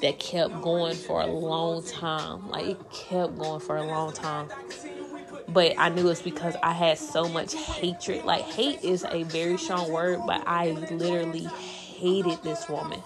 that 0.00 0.18
kept 0.18 0.62
going 0.62 0.96
for 0.96 1.20
a 1.20 1.26
long 1.26 1.84
time. 1.84 2.48
Like, 2.48 2.66
it 2.66 2.90
kept 2.90 3.38
going 3.38 3.60
for 3.60 3.76
a 3.76 3.84
long 3.84 4.12
time 4.12 4.48
but 5.48 5.74
I 5.78 5.88
knew 5.88 6.08
it's 6.08 6.22
because 6.22 6.56
I 6.62 6.72
had 6.72 6.98
so 6.98 7.28
much 7.28 7.54
hatred. 7.54 8.24
Like, 8.24 8.42
hate 8.42 8.84
is 8.84 9.04
a 9.10 9.22
very 9.24 9.56
strong 9.56 9.90
word, 9.90 10.20
but 10.26 10.42
I 10.46 10.72
literally 10.90 11.46
hated 11.46 12.42
this 12.42 12.68
woman. 12.68 13.02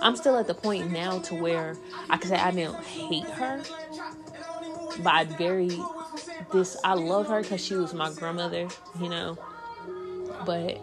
I'm 0.00 0.16
still 0.16 0.36
at 0.38 0.46
the 0.46 0.54
point 0.54 0.90
now 0.90 1.18
to 1.20 1.34
where 1.34 1.76
I 2.08 2.16
can 2.16 2.30
say 2.30 2.36
I 2.36 2.50
didn't 2.50 2.82
hate 2.84 3.28
her, 3.30 3.62
but 4.98 5.12
I 5.12 5.24
very 5.24 5.78
this 6.52 6.76
I 6.84 6.94
love 6.94 7.28
her 7.28 7.42
because 7.42 7.64
she 7.64 7.74
was 7.74 7.92
my 7.92 8.10
grandmother, 8.12 8.68
you 9.00 9.08
know. 9.08 9.38
But 10.44 10.80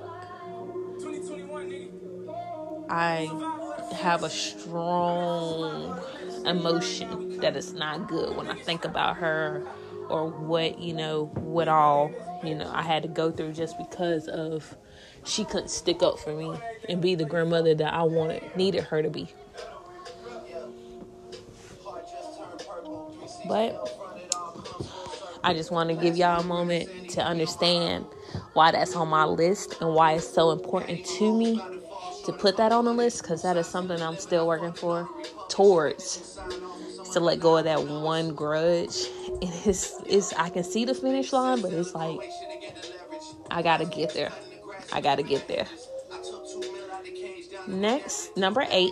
I 2.89 3.52
have 3.93 4.23
a 4.23 4.29
strong 4.29 5.99
emotion 6.45 7.39
that 7.39 7.55
is 7.55 7.73
not 7.73 8.07
good 8.07 8.35
when 8.35 8.47
I 8.47 8.55
think 8.55 8.85
about 8.85 9.17
her 9.17 9.63
or 10.09 10.27
what 10.27 10.79
you 10.79 10.93
know 10.93 11.25
what 11.35 11.67
all 11.67 12.11
you 12.43 12.55
know 12.55 12.69
I 12.73 12.81
had 12.81 13.03
to 13.03 13.09
go 13.09 13.31
through 13.31 13.53
just 13.53 13.77
because 13.77 14.27
of 14.27 14.75
she 15.25 15.45
couldn't 15.45 15.69
stick 15.69 16.03
up 16.03 16.19
for 16.19 16.35
me 16.35 16.53
and 16.89 17.01
be 17.01 17.15
the 17.15 17.25
grandmother 17.25 17.73
that 17.75 17.93
I 17.93 18.03
wanted 18.03 18.55
needed 18.55 18.83
her 18.85 19.01
to 19.01 19.09
be. 19.09 19.29
But 23.47 23.89
I 25.43 25.53
just 25.53 25.71
want 25.71 25.89
to 25.89 25.95
give 25.95 26.15
y'all 26.15 26.39
a 26.39 26.43
moment 26.43 27.09
to 27.11 27.23
understand 27.23 28.05
why 28.53 28.71
that's 28.71 28.95
on 28.95 29.09
my 29.09 29.25
list 29.25 29.81
and 29.81 29.93
why 29.93 30.13
it's 30.13 30.27
so 30.27 30.51
important 30.51 31.03
to 31.05 31.37
me 31.37 31.61
to 32.25 32.33
put 32.33 32.57
that 32.57 32.71
on 32.71 32.85
the 32.85 32.93
list 32.93 33.21
because 33.21 33.41
that 33.43 33.57
is 33.57 33.67
something 33.67 34.01
I'm 34.01 34.17
still 34.17 34.47
working 34.47 34.73
for 34.73 35.09
towards 35.49 36.39
to 37.13 37.19
let 37.19 37.39
go 37.39 37.57
of 37.57 37.65
that 37.65 37.83
one 37.83 38.33
grudge. 38.33 39.07
And 39.27 39.43
It 39.43 39.67
is 39.67 39.95
it's 40.05 40.33
I 40.33 40.49
can 40.49 40.63
see 40.63 40.85
the 40.85 40.93
finish 40.93 41.31
line, 41.33 41.61
but 41.61 41.73
it's 41.73 41.93
like 41.93 42.19
I 43.51 43.61
gotta 43.61 43.85
get 43.85 44.13
there. 44.13 44.31
I 44.91 45.01
gotta 45.01 45.23
get 45.23 45.47
there. 45.47 45.67
Next, 47.67 48.35
number 48.35 48.65
eight, 48.69 48.91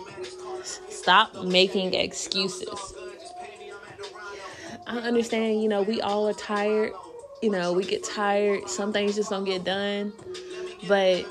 stop 0.88 1.44
making 1.44 1.94
excuses. 1.94 2.94
I 4.86 4.98
understand, 4.98 5.62
you 5.62 5.68
know, 5.68 5.82
we 5.82 6.00
all 6.00 6.28
are 6.28 6.34
tired. 6.34 6.92
You 7.42 7.50
know, 7.50 7.72
we 7.72 7.84
get 7.84 8.04
tired. 8.04 8.68
Some 8.68 8.92
things 8.92 9.16
just 9.16 9.30
don't 9.30 9.44
get 9.44 9.64
done. 9.64 10.12
But 10.86 11.26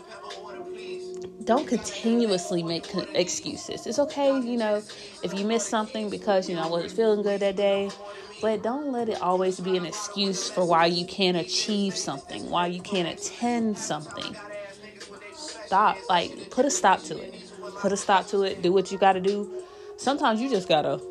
don't 1.45 1.67
continuously 1.67 2.63
make 2.63 2.85
excuses. 3.13 3.87
It's 3.87 3.99
okay, 3.99 4.39
you 4.39 4.57
know, 4.57 4.81
if 5.23 5.33
you 5.33 5.45
miss 5.45 5.67
something 5.67 6.09
because, 6.09 6.49
you 6.49 6.55
know, 6.55 6.63
I 6.63 6.67
wasn't 6.67 6.93
feeling 6.93 7.21
good 7.21 7.39
that 7.41 7.55
day, 7.55 7.89
but 8.41 8.63
don't 8.63 8.91
let 8.91 9.09
it 9.09 9.21
always 9.21 9.59
be 9.59 9.77
an 9.77 9.85
excuse 9.85 10.49
for 10.49 10.65
why 10.65 10.87
you 10.87 11.05
can't 11.05 11.37
achieve 11.37 11.95
something, 11.95 12.49
why 12.49 12.67
you 12.67 12.81
can't 12.81 13.07
attend 13.07 13.77
something. 13.77 14.35
Stop, 15.33 15.97
like, 16.09 16.49
put 16.49 16.65
a 16.65 16.71
stop 16.71 17.01
to 17.03 17.17
it. 17.17 17.35
Put 17.79 17.91
a 17.91 17.97
stop 17.97 18.27
to 18.27 18.43
it. 18.43 18.61
Do 18.61 18.71
what 18.71 18.91
you 18.91 18.97
got 18.97 19.13
to 19.13 19.21
do. 19.21 19.63
Sometimes 19.97 20.41
you 20.41 20.49
just 20.49 20.67
got 20.67 20.81
to 20.83 21.01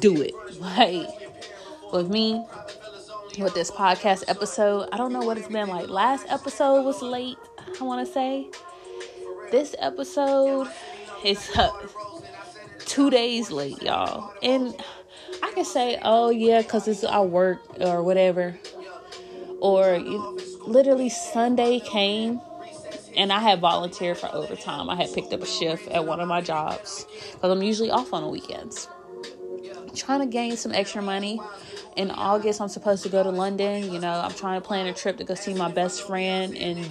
do 0.00 0.22
it. 0.22 0.34
Like, 0.60 1.08
with 1.92 2.10
me, 2.10 2.44
with 3.38 3.54
this 3.54 3.70
podcast 3.70 4.24
episode, 4.28 4.88
I 4.92 4.96
don't 4.96 5.12
know 5.12 5.20
what 5.20 5.38
it's 5.38 5.48
been 5.48 5.68
like. 5.68 5.88
Last 5.88 6.26
episode 6.28 6.82
was 6.82 7.02
late, 7.02 7.36
I 7.80 7.84
want 7.84 8.06
to 8.06 8.12
say 8.12 8.50
this 9.50 9.74
episode 9.78 10.68
is 11.24 11.50
uh, 11.56 11.70
two 12.80 13.10
days 13.10 13.50
late, 13.50 13.82
y'all. 13.82 14.32
And 14.42 14.74
I 15.42 15.52
can 15.52 15.64
say, 15.64 15.98
oh, 16.02 16.30
yeah, 16.30 16.62
because 16.62 16.88
it's 16.88 17.04
our 17.04 17.24
work 17.24 17.60
or 17.80 18.02
whatever. 18.02 18.58
Or 19.60 19.98
literally, 19.98 21.08
Sunday 21.08 21.80
came 21.80 22.40
and 23.16 23.32
I 23.32 23.40
had 23.40 23.60
volunteered 23.60 24.18
for 24.18 24.32
overtime. 24.32 24.90
I 24.90 24.96
had 24.96 25.12
picked 25.12 25.32
up 25.32 25.42
a 25.42 25.46
shift 25.46 25.88
at 25.88 26.04
one 26.04 26.20
of 26.20 26.28
my 26.28 26.40
jobs 26.40 27.06
because 27.32 27.50
I'm 27.50 27.62
usually 27.62 27.90
off 27.90 28.12
on 28.12 28.22
the 28.22 28.28
weekends. 28.28 28.88
trying 29.94 30.20
to 30.20 30.26
gain 30.26 30.56
some 30.56 30.72
extra 30.72 31.02
money. 31.02 31.40
In 31.96 32.10
August, 32.10 32.60
I'm 32.60 32.68
supposed 32.68 33.02
to 33.04 33.08
go 33.08 33.22
to 33.22 33.30
London. 33.30 33.90
You 33.90 33.98
know, 33.98 34.12
I'm 34.12 34.34
trying 34.34 34.60
to 34.60 34.66
plan 34.66 34.86
a 34.86 34.92
trip 34.92 35.16
to 35.16 35.24
go 35.24 35.34
see 35.34 35.54
my 35.54 35.70
best 35.72 36.06
friend 36.06 36.54
in 36.54 36.84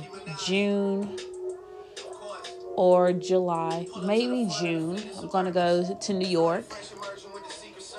June 0.43 1.15
or 2.75 3.13
July, 3.13 3.87
maybe 4.03 4.49
June. 4.59 5.01
I'm 5.17 5.27
going 5.29 5.45
to 5.45 5.51
go 5.51 5.97
to 6.01 6.13
New 6.13 6.27
York. 6.27 6.65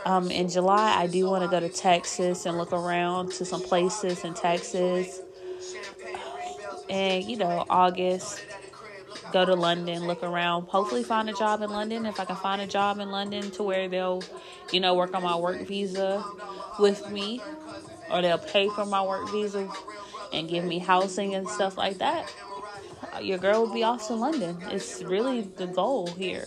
Um, 0.05 0.31
in 0.31 0.49
July, 0.49 0.95
I 0.97 1.07
do 1.07 1.29
want 1.29 1.43
to 1.43 1.49
go 1.49 1.59
to 1.59 1.69
Texas 1.69 2.47
and 2.47 2.57
look 2.57 2.73
around 2.73 3.33
to 3.33 3.45
some 3.45 3.61
places 3.61 4.23
in 4.23 4.35
Texas. 4.35 5.21
And, 6.89 7.25
you 7.25 7.37
know, 7.37 7.65
August, 7.69 8.45
go 9.33 9.45
to 9.45 9.55
London, 9.55 10.07
look 10.07 10.23
around, 10.23 10.67
hopefully 10.67 11.03
find 11.03 11.29
a 11.29 11.33
job 11.33 11.63
in 11.63 11.71
London. 11.71 12.07
If 12.07 12.21
I 12.21 12.25
can 12.25 12.37
find 12.37 12.63
a 12.63 12.67
job 12.67 13.01
in 13.01 13.11
London 13.11 13.51
to 13.53 13.63
where 13.63 13.89
they'll, 13.89 14.23
you 14.73 14.79
know, 14.79 14.95
work 14.95 15.15
on 15.15 15.23
my 15.23 15.37
work 15.37 15.67
visa 15.67 16.25
with 16.79 17.11
me 17.11 17.41
or 18.11 18.23
they'll 18.23 18.39
pay 18.39 18.69
for 18.69 18.87
my 18.87 19.03
work 19.03 19.29
visa 19.31 19.69
and 20.33 20.49
give 20.49 20.65
me 20.65 20.79
housing 20.79 21.35
and 21.35 21.49
stuff 21.49 21.77
like 21.77 21.99
that 21.99 22.33
your 23.23 23.39
girl 23.39 23.67
will 23.67 23.75
be 23.75 23.83
off 23.83 24.07
to 24.09 24.15
London. 24.15 24.59
It's 24.71 25.03
really 25.03 25.43
the 25.43 25.67
goal 25.67 26.07
here. 26.07 26.47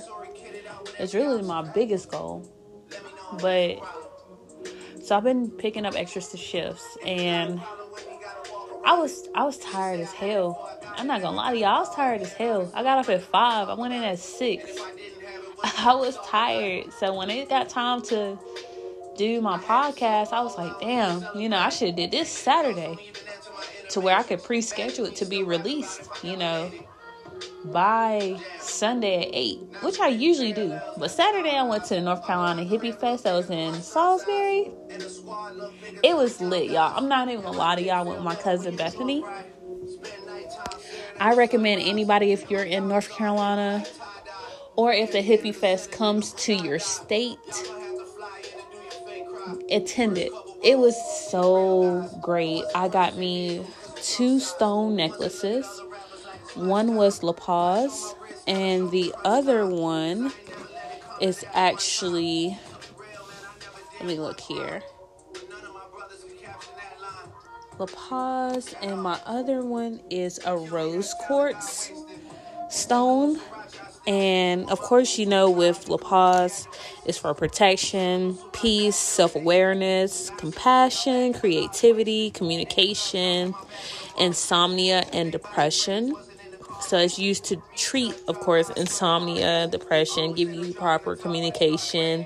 It's 0.97 1.13
really 1.13 1.41
my 1.41 1.61
biggest 1.61 2.09
goal. 2.09 2.47
But 3.41 3.79
so 5.03 5.17
I've 5.17 5.23
been 5.23 5.49
picking 5.49 5.85
up 5.85 5.95
extra 5.95 6.21
shifts 6.21 6.97
and 7.05 7.61
I 8.85 8.97
was 8.97 9.27
I 9.35 9.43
was 9.43 9.57
tired 9.57 9.99
as 9.99 10.11
hell. 10.11 10.77
I'm 10.97 11.07
not 11.07 11.21
gonna 11.21 11.37
lie 11.37 11.51
to 11.51 11.57
y'all, 11.57 11.77
I 11.77 11.79
was 11.79 11.95
tired 11.95 12.21
as 12.21 12.33
hell. 12.33 12.71
I 12.73 12.83
got 12.83 12.99
up 12.99 13.09
at 13.09 13.21
five. 13.21 13.69
I 13.69 13.73
went 13.73 13.93
in 13.93 14.03
at 14.03 14.19
six. 14.19 14.71
I 15.63 15.93
was 15.95 16.17
tired. 16.25 16.91
So 16.93 17.13
when 17.15 17.29
it 17.29 17.49
got 17.49 17.69
time 17.69 18.01
to 18.03 18.37
do 19.17 19.41
my 19.41 19.57
podcast, 19.57 20.31
I 20.31 20.41
was 20.41 20.57
like, 20.57 20.79
damn, 20.79 21.25
you 21.35 21.49
know, 21.49 21.57
I 21.57 21.69
should 21.69 21.89
have 21.89 21.97
did 21.97 22.11
this 22.11 22.29
Saturday 22.29 22.97
to 23.89 23.99
where 24.01 24.15
I 24.15 24.23
could 24.23 24.43
pre-schedule 24.43 25.05
it 25.05 25.15
to 25.17 25.25
be 25.25 25.43
released, 25.43 26.09
you 26.23 26.37
know, 26.37 26.71
by 27.65 28.39
Sunday 28.59 29.27
at 29.27 29.29
8, 29.33 29.59
which 29.81 29.99
I 29.99 30.07
usually 30.07 30.53
do. 30.53 30.79
But 30.97 31.11
Saturday 31.11 31.51
I 31.51 31.63
went 31.63 31.85
to 31.85 31.95
the 31.95 32.01
North 32.01 32.25
Carolina 32.25 32.63
Hippie 32.65 32.97
Fest 32.97 33.23
that 33.23 33.33
was 33.33 33.49
in 33.49 33.73
Salisbury. 33.81 34.71
It 36.03 36.15
was 36.15 36.41
lit, 36.41 36.69
y'all. 36.69 36.97
I'm 36.97 37.07
not 37.07 37.29
even 37.29 37.43
gonna 37.43 37.57
lie 37.57 37.75
to 37.75 37.83
y'all. 37.83 38.05
With 38.05 38.21
my 38.21 38.35
cousin 38.35 38.75
Bethany. 38.75 39.23
I 41.19 41.33
recommend 41.35 41.81
anybody 41.81 42.31
if 42.31 42.49
you're 42.49 42.63
in 42.63 42.87
North 42.87 43.09
Carolina 43.09 43.85
or 44.75 44.93
if 44.93 45.11
the 45.11 45.21
Hippie 45.21 45.53
Fest 45.53 45.91
comes 45.91 46.31
to 46.33 46.53
your 46.53 46.79
state, 46.79 47.37
attend 49.69 50.17
it. 50.17 50.31
It 50.63 50.77
was 50.77 50.95
so 51.29 52.09
great. 52.21 52.63
I 52.73 52.87
got 52.87 53.17
me 53.17 53.65
two 54.03 54.39
stone 54.39 54.95
necklaces. 54.95 55.65
One 56.55 56.95
was 56.95 57.23
lapis, 57.23 58.15
and 58.47 58.91
the 58.91 59.13
other 59.23 59.65
one 59.65 60.31
is 61.21 61.45
actually. 61.53 62.57
Let 63.99 64.07
me 64.07 64.19
look 64.19 64.39
here. 64.39 64.81
lapis, 67.79 68.73
and 68.81 69.01
my 69.01 69.19
other 69.25 69.63
one 69.63 70.01
is 70.09 70.39
a 70.45 70.55
rose 70.55 71.13
quartz 71.25 71.91
stone. 72.69 73.39
And 74.07 74.69
of 74.69 74.79
course, 74.79 75.17
you 75.19 75.25
know, 75.25 75.49
with 75.51 75.87
lapis, 75.89 76.67
it's 77.05 77.17
for 77.17 77.33
protection, 77.33 78.37
peace, 78.53 78.95
self 78.95 79.35
awareness, 79.35 80.31
compassion, 80.37 81.33
creativity, 81.33 82.31
communication, 82.31 83.53
insomnia, 84.19 85.05
and 85.13 85.31
depression. 85.31 86.15
So 86.81 86.97
it's 86.97 87.19
used 87.19 87.43
to 87.45 87.61
treat, 87.75 88.15
of 88.27 88.39
course, 88.39 88.69
insomnia, 88.71 89.67
depression, 89.67 90.33
give 90.33 90.53
you 90.53 90.73
proper 90.73 91.15
communication, 91.15 92.25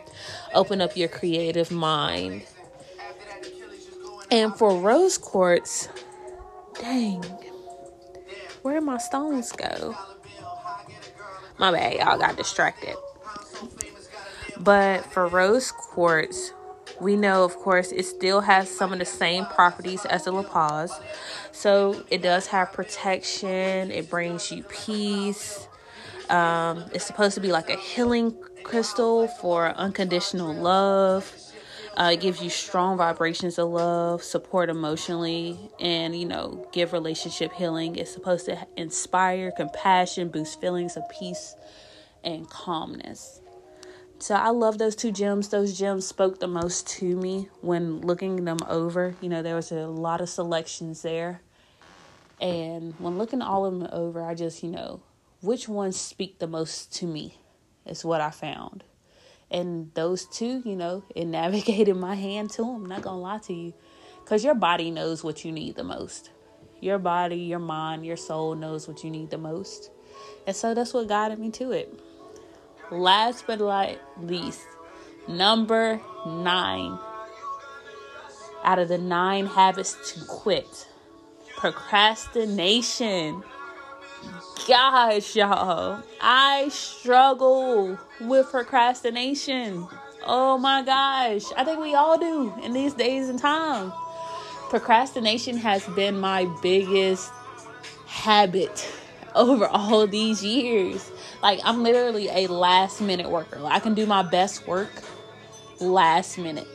open 0.53 0.79
up 0.79 0.95
your 0.95 1.09
creative 1.09 1.71
mind. 1.71 2.43
And 4.29 4.55
for 4.55 4.79
rose 4.79 5.17
quartz, 5.17 5.89
dang, 6.79 7.23
where 8.61 8.79
my 8.79 8.97
stones 8.99 9.51
go? 9.51 9.95
My 11.57 11.71
bad, 11.71 11.93
y'all 11.93 12.17
got 12.17 12.35
distracted. 12.35 12.95
But 14.59 15.05
for 15.11 15.27
rose 15.27 15.71
quartz, 15.71 16.53
we 16.99 17.15
know, 17.15 17.43
of 17.43 17.55
course, 17.55 17.91
it 17.91 18.05
still 18.05 18.41
has 18.41 18.69
some 18.69 18.93
of 18.93 18.99
the 18.99 19.05
same 19.05 19.45
properties 19.45 20.05
as 20.05 20.25
the 20.25 20.31
lapis. 20.31 20.93
So 21.51 22.03
it 22.09 22.21
does 22.21 22.47
have 22.47 22.71
protection, 22.71 23.91
it 23.91 24.09
brings 24.09 24.51
you 24.51 24.63
peace. 24.63 25.67
Um, 26.29 26.85
it's 26.93 27.05
supposed 27.05 27.35
to 27.35 27.41
be 27.41 27.51
like 27.51 27.69
a 27.69 27.77
healing 27.77 28.35
crystal 28.63 29.27
for 29.27 29.69
unconditional 29.69 30.53
love. 30.53 31.31
Uh, 31.95 32.11
it 32.13 32.21
gives 32.21 32.41
you 32.41 32.49
strong 32.49 32.97
vibrations 32.97 33.59
of 33.59 33.69
love, 33.69 34.23
support 34.23 34.69
emotionally, 34.69 35.57
and 35.79 36.19
you 36.19 36.25
know, 36.25 36.67
give 36.71 36.91
relationship 36.91 37.53
healing. 37.53 37.95
It's 37.95 38.11
supposed 38.11 38.45
to 38.45 38.65
inspire 38.75 39.51
compassion, 39.51 40.29
boost 40.29 40.59
feelings 40.59 40.97
of 40.97 41.03
peace 41.09 41.55
and 42.23 42.49
calmness. 42.49 43.41
So 44.17 44.35
I 44.35 44.49
love 44.49 44.77
those 44.77 44.95
two 44.95 45.11
gems. 45.11 45.49
Those 45.49 45.77
gems 45.77 46.07
spoke 46.07 46.39
the 46.39 46.47
most 46.47 46.87
to 46.99 47.15
me 47.15 47.49
when 47.61 48.01
looking 48.01 48.45
them 48.45 48.59
over. 48.67 49.15
You 49.21 49.29
know, 49.29 49.41
there 49.41 49.55
was 49.55 49.71
a 49.71 49.85
lot 49.87 50.21
of 50.21 50.29
selections 50.29 51.01
there. 51.01 51.41
And 52.39 52.95
when 52.99 53.17
looking 53.17 53.41
all 53.41 53.65
of 53.65 53.77
them 53.77 53.89
over, 53.91 54.23
I 54.23 54.33
just, 54.33 54.63
you 54.63 54.69
know, 54.69 55.01
which 55.41 55.67
ones 55.67 55.99
speak 55.99 56.39
the 56.39 56.47
most 56.47 56.93
to 56.95 57.05
me 57.05 57.37
is 57.85 58.05
what 58.05 58.21
I 58.21 58.31
found. 58.31 58.83
And 59.53 59.93
those 59.93 60.25
two, 60.25 60.61
you 60.65 60.75
know, 60.75 61.05
it 61.15 61.25
navigated 61.25 61.95
my 61.95 62.15
hand 62.15 62.49
to 62.51 62.63
them. 62.63 62.75
I'm 62.75 62.85
not 62.85 63.03
going 63.03 63.15
to 63.17 63.21
lie 63.21 63.39
to 63.39 63.53
you. 63.53 63.73
Because 64.23 64.43
your 64.43 64.55
body 64.55 64.91
knows 64.91 65.23
what 65.23 65.45
you 65.45 65.51
need 65.51 65.75
the 65.75 65.83
most. 65.83 66.31
Your 66.81 66.97
body, 66.97 67.37
your 67.37 67.59
mind, 67.59 68.05
your 68.05 68.17
soul 68.17 68.55
knows 68.55 68.87
what 68.87 69.03
you 69.03 69.09
need 69.09 69.29
the 69.29 69.37
most. 69.37 69.89
And 70.45 70.55
so 70.55 70.73
that's 70.73 70.93
what 70.93 71.07
guided 71.07 71.39
me 71.39 71.51
to 71.51 71.71
it. 71.71 71.97
Last 72.91 73.47
but 73.47 73.59
not 73.59 73.97
least, 74.21 74.65
number 75.27 76.01
nine 76.25 76.99
out 78.63 78.79
of 78.79 78.87
the 78.87 78.97
nine 78.97 79.45
habits 79.45 80.13
to 80.13 80.25
quit 80.25 80.87
procrastination. 81.57 83.43
Gosh, 84.67 85.35
y'all, 85.35 86.01
I 86.21 86.69
struggle 86.69 87.97
with 88.21 88.49
procrastination. 88.49 89.85
Oh 90.25 90.57
my 90.57 90.81
gosh, 90.83 91.51
I 91.57 91.65
think 91.65 91.81
we 91.81 91.95
all 91.95 92.17
do 92.17 92.53
in 92.63 92.71
these 92.71 92.93
days 92.93 93.27
and 93.27 93.37
time. 93.37 93.91
Procrastination 94.69 95.57
has 95.57 95.85
been 95.87 96.17
my 96.17 96.45
biggest 96.61 97.29
habit 98.07 98.89
over 99.35 99.67
all 99.67 100.07
these 100.07 100.41
years. 100.43 101.11
Like, 101.41 101.59
I'm 101.65 101.83
literally 101.83 102.29
a 102.29 102.47
last 102.47 103.01
minute 103.01 103.29
worker. 103.29 103.59
I 103.65 103.79
can 103.79 103.95
do 103.95 104.05
my 104.05 104.21
best 104.23 104.65
work 104.65 104.91
last 105.81 106.37
minute. 106.37 106.67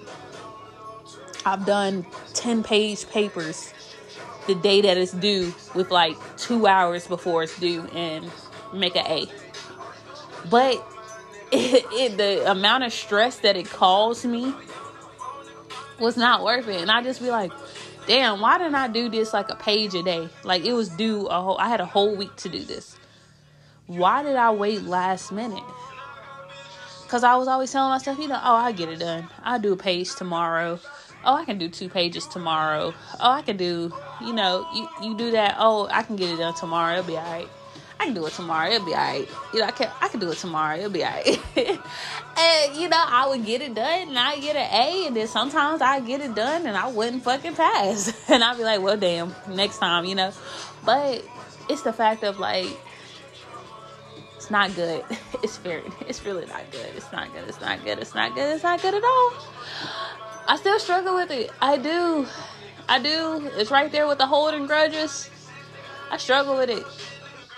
I've 1.46 1.64
done 1.64 2.04
10 2.34 2.62
page 2.64 3.08
papers 3.08 3.72
the 4.48 4.56
day 4.56 4.80
that 4.80 4.96
it's 4.96 5.12
due 5.12 5.54
with 5.74 5.92
like 5.92 6.16
two 6.36 6.66
hours 6.66 7.06
before 7.06 7.44
it's 7.44 7.56
due 7.60 7.82
and 7.94 8.28
make 8.72 8.96
an 8.96 9.06
A. 9.06 9.26
But 10.50 10.84
it, 11.52 11.84
it, 11.92 12.16
the 12.16 12.50
amount 12.50 12.84
of 12.84 12.92
stress 12.92 13.38
that 13.38 13.56
it 13.56 13.66
caused 13.68 14.24
me 14.24 14.52
was 16.00 16.16
not 16.16 16.42
worth 16.42 16.66
it. 16.66 16.80
And 16.80 16.90
I 16.90 17.02
just 17.02 17.20
be 17.20 17.30
like, 17.30 17.52
damn, 18.06 18.40
why 18.40 18.58
didn't 18.58 18.74
I 18.74 18.88
do 18.88 19.08
this 19.08 19.32
like 19.32 19.50
a 19.50 19.56
page 19.56 19.94
a 19.94 20.02
day? 20.02 20.28
Like 20.42 20.64
it 20.64 20.72
was 20.72 20.88
due 20.88 21.26
a 21.26 21.40
whole, 21.40 21.58
I 21.58 21.68
had 21.68 21.80
a 21.80 21.86
whole 21.86 22.16
week 22.16 22.34
to 22.36 22.48
do 22.48 22.64
this. 22.64 22.96
Why 23.86 24.22
did 24.22 24.36
I 24.36 24.50
wait 24.50 24.82
last 24.82 25.30
minute? 25.30 25.62
Because 27.02 27.24
I 27.24 27.36
was 27.36 27.48
always 27.48 27.72
telling 27.72 27.90
myself, 27.90 28.18
you 28.18 28.28
know, 28.28 28.40
oh, 28.42 28.54
I 28.54 28.72
get 28.72 28.88
it 28.88 28.98
done. 28.98 29.28
I'll 29.42 29.58
do 29.58 29.72
a 29.72 29.76
page 29.76 30.14
tomorrow 30.14 30.78
oh 31.24 31.34
i 31.34 31.44
can 31.44 31.58
do 31.58 31.68
two 31.68 31.88
pages 31.88 32.26
tomorrow 32.26 32.94
oh 33.20 33.30
i 33.30 33.42
can 33.42 33.56
do 33.56 33.92
you 34.20 34.32
know 34.32 34.66
you, 34.74 34.88
you 35.02 35.16
do 35.16 35.30
that 35.30 35.56
oh 35.58 35.88
i 35.90 36.02
can 36.02 36.16
get 36.16 36.30
it 36.30 36.36
done 36.36 36.54
tomorrow 36.54 36.98
it'll 36.98 37.04
be 37.04 37.16
all 37.16 37.32
right 37.32 37.48
I 38.00 38.04
can 38.04 38.14
do 38.14 38.26
it 38.26 38.32
tomorrow. 38.32 38.70
It'll 38.70 38.86
be 38.86 38.92
alright. 38.92 39.28
You 39.52 39.60
know, 39.60 39.66
I 39.66 39.70
can 39.72 39.90
I 40.00 40.08
can 40.08 40.20
do 40.20 40.30
it 40.30 40.38
tomorrow. 40.38 40.76
It'll 40.76 40.90
be 40.90 41.02
alright. 41.02 41.26
and 41.56 42.76
you 42.76 42.88
know, 42.88 43.04
I 43.04 43.26
would 43.28 43.44
get 43.44 43.60
it 43.60 43.74
done 43.74 44.08
and 44.08 44.18
I 44.18 44.38
get 44.38 44.54
an 44.54 44.70
A, 44.72 45.06
and 45.08 45.16
then 45.16 45.26
sometimes 45.26 45.82
I 45.82 46.00
get 46.00 46.20
it 46.20 46.34
done 46.34 46.66
and 46.66 46.76
I 46.76 46.88
wouldn't 46.88 47.24
fucking 47.24 47.54
pass. 47.54 48.12
and 48.28 48.44
I'd 48.44 48.56
be 48.56 48.62
like, 48.62 48.80
well, 48.80 48.96
damn, 48.96 49.34
next 49.48 49.78
time, 49.78 50.04
you 50.04 50.14
know. 50.14 50.32
But 50.84 51.24
it's 51.68 51.82
the 51.82 51.92
fact 51.92 52.22
of 52.22 52.38
like, 52.38 52.68
it's 54.36 54.50
not 54.50 54.74
good. 54.74 55.04
It's 55.40 55.56
very, 55.58 55.84
it's 56.08 56.24
really 56.24 56.46
not 56.46 56.68
good. 56.72 56.90
It's 56.96 57.12
not 57.12 57.32
good. 57.32 57.46
It's 57.48 57.60
not 57.60 57.84
good. 57.84 57.98
It's 58.00 58.12
not 58.12 58.34
good. 58.34 58.54
It's 58.54 58.64
not 58.64 58.82
good 58.82 58.94
at 58.94 59.04
all. 59.04 59.32
I 60.50 60.56
still 60.56 60.80
struggle 60.80 61.14
with 61.14 61.30
it. 61.30 61.50
I 61.60 61.76
do. 61.76 62.26
I 62.88 62.98
do. 63.02 63.50
It's 63.56 63.70
right 63.70 63.92
there 63.92 64.08
with 64.08 64.16
the 64.16 64.26
holding 64.26 64.66
grudges. 64.66 65.28
I 66.10 66.16
struggle 66.16 66.56
with 66.56 66.70
it. 66.70 66.86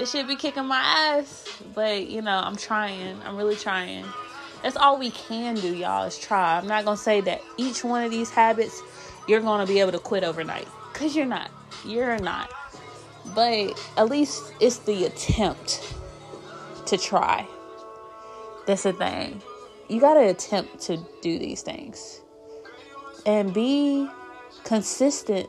It 0.01 0.09
should 0.09 0.27
be 0.27 0.35
kicking 0.35 0.67
my 0.67 0.81
ass, 0.81 1.47
but 1.73 2.09
you 2.09 2.21
know, 2.21 2.37
I'm 2.37 2.57
trying. 2.57 3.23
I'm 3.25 3.37
really 3.37 3.55
trying. 3.55 4.05
That's 4.65 4.77
all 4.77 4.99
we 4.99 5.13
can 5.13 5.55
do, 5.55 5.73
y'all, 5.73 6.05
is 6.05 6.19
try. 6.19 6.59
I'm 6.59 6.67
not 6.67 6.85
gonna 6.85 6.97
say 6.97 7.21
that 7.21 7.41
each 7.57 7.85
one 7.85 8.03
of 8.03 8.11
these 8.11 8.29
habits 8.29 8.83
you're 9.29 9.41
gonna 9.41 9.67
be 9.67 9.79
able 9.79 9.93
to 9.93 10.01
quit 10.01 10.25
overnight, 10.25 10.67
cause 10.93 11.15
you're 11.15 11.27
not. 11.27 11.49
You're 11.87 12.19
not. 12.19 12.51
But 13.37 13.81
at 13.99 14.09
least 14.09 14.53
it's 14.59 14.79
the 14.79 15.05
attempt 15.05 15.95
to 16.87 16.99
try. 16.99 17.47
That's 18.67 18.83
the 18.83 18.93
thing. 18.95 19.43
You 19.89 20.01
gotta 20.01 20.29
attempt 20.29 20.81
to 20.83 20.97
do 21.23 21.39
these 21.39 21.63
things 21.63 22.21
and 23.27 23.53
be 23.53 24.09
consistent 24.65 25.49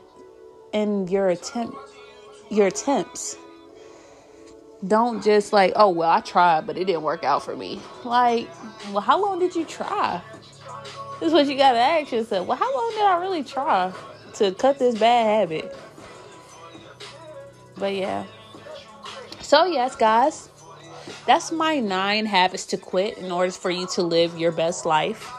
in 0.72 1.08
your 1.08 1.28
attempt 1.28 1.76
your 2.50 2.66
attempts 2.66 3.36
don't 4.86 5.22
just 5.22 5.52
like, 5.52 5.72
oh, 5.76 5.90
well, 5.90 6.10
I 6.10 6.20
tried, 6.20 6.66
but 6.66 6.76
it 6.76 6.84
didn't 6.84 7.02
work 7.02 7.24
out 7.24 7.44
for 7.44 7.56
me. 7.56 7.80
Like, 8.04 8.48
well, 8.90 9.00
how 9.00 9.20
long 9.20 9.38
did 9.38 9.54
you 9.54 9.64
try? 9.64 10.20
This 11.20 11.28
is 11.28 11.32
what 11.32 11.46
you 11.46 11.56
got 11.56 11.72
to 11.72 11.78
ask 11.78 12.10
yourself. 12.10 12.46
Well, 12.48 12.56
how 12.56 12.74
long 12.74 12.90
did 12.90 13.02
I 13.02 13.20
really 13.20 13.44
try 13.44 13.92
to 14.34 14.52
cut 14.52 14.78
this 14.78 14.98
bad 14.98 15.48
habit? 15.50 15.76
But 17.76 17.94
yeah. 17.94 18.24
So, 19.40 19.66
yes, 19.66 19.94
guys, 19.94 20.48
that's 21.26 21.52
my 21.52 21.78
nine 21.78 22.26
habits 22.26 22.66
to 22.66 22.76
quit 22.76 23.18
in 23.18 23.30
order 23.30 23.52
for 23.52 23.70
you 23.70 23.86
to 23.94 24.02
live 24.02 24.36
your 24.36 24.50
best 24.50 24.84
life. 24.84 25.30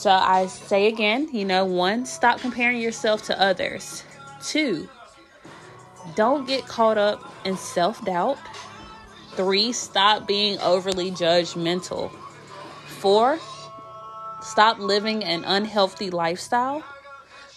So, 0.00 0.10
I 0.10 0.46
say 0.46 0.86
again, 0.86 1.28
you 1.30 1.44
know, 1.44 1.66
one, 1.66 2.06
stop 2.06 2.40
comparing 2.40 2.80
yourself 2.80 3.22
to 3.24 3.38
others. 3.38 4.02
Two, 4.42 4.88
don't 6.14 6.46
get 6.46 6.66
caught 6.66 6.96
up 6.96 7.22
in 7.44 7.58
self 7.58 8.02
doubt. 8.06 8.38
Three, 9.32 9.72
stop 9.72 10.26
being 10.26 10.58
overly 10.60 11.10
judgmental. 11.10 12.10
Four, 12.86 13.40
stop 14.40 14.78
living 14.78 15.22
an 15.22 15.44
unhealthy 15.44 16.08
lifestyle. 16.08 16.82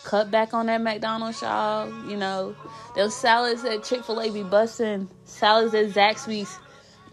Cut 0.03 0.29
back 0.29 0.53
on 0.53 0.65
that 0.65 0.81
McDonald's, 0.81 1.41
y'all. 1.41 1.87
You 2.09 2.17
know, 2.17 2.57
those 2.93 3.15
salads 3.15 3.63
at 3.63 3.85
Chick 3.85 4.03
fil 4.03 4.19
A 4.19 4.29
be 4.29 4.43
busting, 4.43 5.07
salads 5.23 5.73
at 5.73 5.91
Zaxby's. 5.91 6.59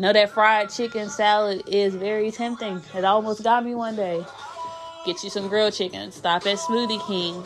Know 0.00 0.12
that 0.12 0.30
fried 0.30 0.70
chicken 0.70 1.08
salad 1.08 1.62
is 1.68 1.94
very 1.94 2.32
tempting. 2.32 2.82
It 2.96 3.04
almost 3.04 3.44
got 3.44 3.64
me 3.64 3.76
one 3.76 3.94
day. 3.94 4.24
Get 5.04 5.24
you 5.24 5.30
some 5.30 5.48
grilled 5.48 5.72
chicken. 5.72 6.12
Stop 6.12 6.46
at 6.46 6.58
Smoothie 6.58 7.04
King. 7.06 7.42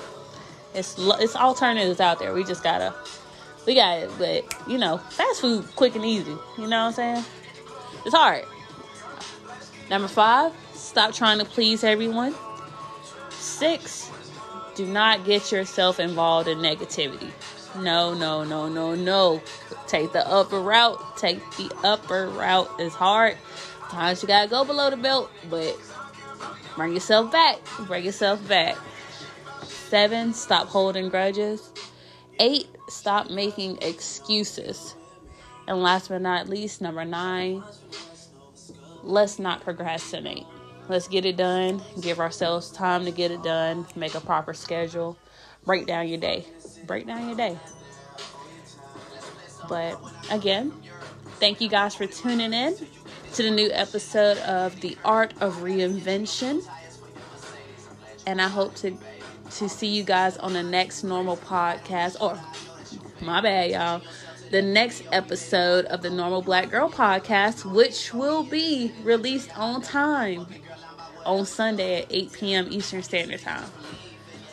It's 0.75 0.97
it's 0.99 1.37
alternatives 1.37 2.01
out 2.01 2.19
there. 2.19 2.35
We 2.35 2.45
just 2.45 2.63
gotta 2.63 2.95
we 3.67 3.75
got 3.75 3.99
it, 3.99 4.11
but 4.19 4.69
you 4.69 4.79
know, 4.79 4.99
fast 4.99 5.41
food 5.41 5.65
quick 5.77 5.95
and 5.95 6.05
easy. 6.05 6.37
You 6.59 6.67
know 6.67 6.85
what 6.85 6.87
I'm 6.87 6.93
saying? 6.93 7.25
It's 8.05 8.15
hard. 8.15 8.45
Number 9.89 10.09
five, 10.09 10.53
stop 10.73 11.15
trying 11.15 11.39
to 11.39 11.45
please 11.45 11.85
everyone. 11.85 12.35
Six, 13.31 14.11
do 14.75 14.87
not 14.87 15.25
get 15.25 15.53
yourself 15.53 16.01
involved 16.01 16.49
in 16.49 16.59
negativity. 16.59 17.31
No, 17.77 18.15
no, 18.15 18.45
no, 18.45 18.69
no, 18.69 18.95
no. 18.95 19.43
Take 19.87 20.13
the 20.13 20.27
upper 20.29 20.61
route. 20.61 21.17
Take 21.17 21.39
the 21.57 21.71
upper 21.85 22.29
route. 22.29 22.71
It's 22.79 22.95
hard. 22.95 23.37
Sometimes 23.91 24.23
you 24.23 24.29
gotta 24.29 24.49
go 24.49 24.65
below 24.65 24.91
the 24.91 24.97
belt, 24.97 25.31
but 25.49 25.79
bring 26.77 26.93
yourself 26.93 27.33
back. 27.33 27.59
Bring 27.87 28.05
yourself 28.05 28.47
back. 28.49 28.77
Seven, 29.63 30.35
stop 30.35 30.69
holding 30.69 31.09
grudges. 31.09 31.71
Eight, 32.41 32.69
stop 32.89 33.31
making 33.31 33.79
excuses. 33.83 34.95
And 35.67 35.83
last 35.83 36.09
but 36.09 36.21
not 36.21 36.49
least, 36.49 36.81
number 36.81 37.05
nine, 37.05 37.63
let's 39.03 39.39
not 39.39 39.63
procrastinate. 39.63 40.45
Let's 40.89 41.09
get 41.09 41.25
it 41.25 41.37
done. 41.37 41.81
Give 42.01 42.21
ourselves 42.21 42.71
time 42.71 43.05
to 43.07 43.11
get 43.11 43.31
it 43.31 43.43
done. 43.43 43.87
Make 43.97 44.15
a 44.15 44.21
proper 44.21 44.53
schedule. 44.53 45.17
Break 45.65 45.87
down 45.87 46.09
your 46.09 46.19
day. 46.19 46.45
Break 46.87 47.07
down 47.07 47.27
your 47.27 47.37
day. 47.37 47.59
But 49.69 49.99
again, 50.31 50.73
thank 51.39 51.61
you 51.63 51.71
guys 51.71 51.95
for 51.95 52.07
tuning 52.07 52.53
in 52.53 52.77
to 53.35 53.43
the 53.43 53.51
new 53.51 53.69
episode 53.73 54.39
of 54.39 54.81
The 54.81 54.97
Art 55.05 55.35
of 55.41 55.57
Reinvention. 55.57 56.65
And 58.29 58.41
I 58.41 58.47
hope 58.47 58.77
to 58.77 58.97
to 59.57 59.69
see 59.69 59.89
you 59.89 60.05
guys 60.05 60.37
on 60.37 60.53
the 60.53 60.63
next 60.63 61.03
normal 61.03 61.37
podcast 61.37 62.17
or 62.21 62.41
my 63.21 63.41
bad, 63.41 63.71
y'all. 63.73 64.03
The 64.53 64.63
next 64.63 65.03
episode 65.11 65.87
of 65.87 66.03
the 66.03 66.11
Normal 66.11 66.43
Black 66.43 66.71
Girl 66.71 66.89
podcast, 66.89 67.65
which 67.65 68.15
will 68.15 68.45
be 68.45 68.93
released 69.03 69.57
on 69.59 69.83
time 69.83 70.47
on 71.27 71.45
Sunday 71.45 72.03
at 72.03 72.07
8 72.11 72.33
p.m. 72.33 72.69
Eastern 72.71 73.03
Standard 73.03 73.41
Time. 73.41 73.65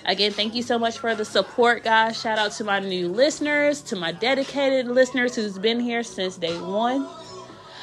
Again, 0.05 0.31
thank 0.31 0.55
you 0.55 0.63
so 0.63 0.79
much 0.79 0.97
for 0.97 1.13
the 1.13 1.25
support, 1.25 1.83
guys. 1.83 2.19
Shout 2.19 2.39
out 2.39 2.51
to 2.53 2.63
my 2.63 2.79
new 2.79 3.09
listeners, 3.09 3.81
to 3.83 3.95
my 3.95 4.11
dedicated 4.11 4.87
listeners 4.87 5.35
who's 5.35 5.59
been 5.59 5.79
here 5.79 6.01
since 6.01 6.37
day 6.37 6.59
one. 6.59 7.07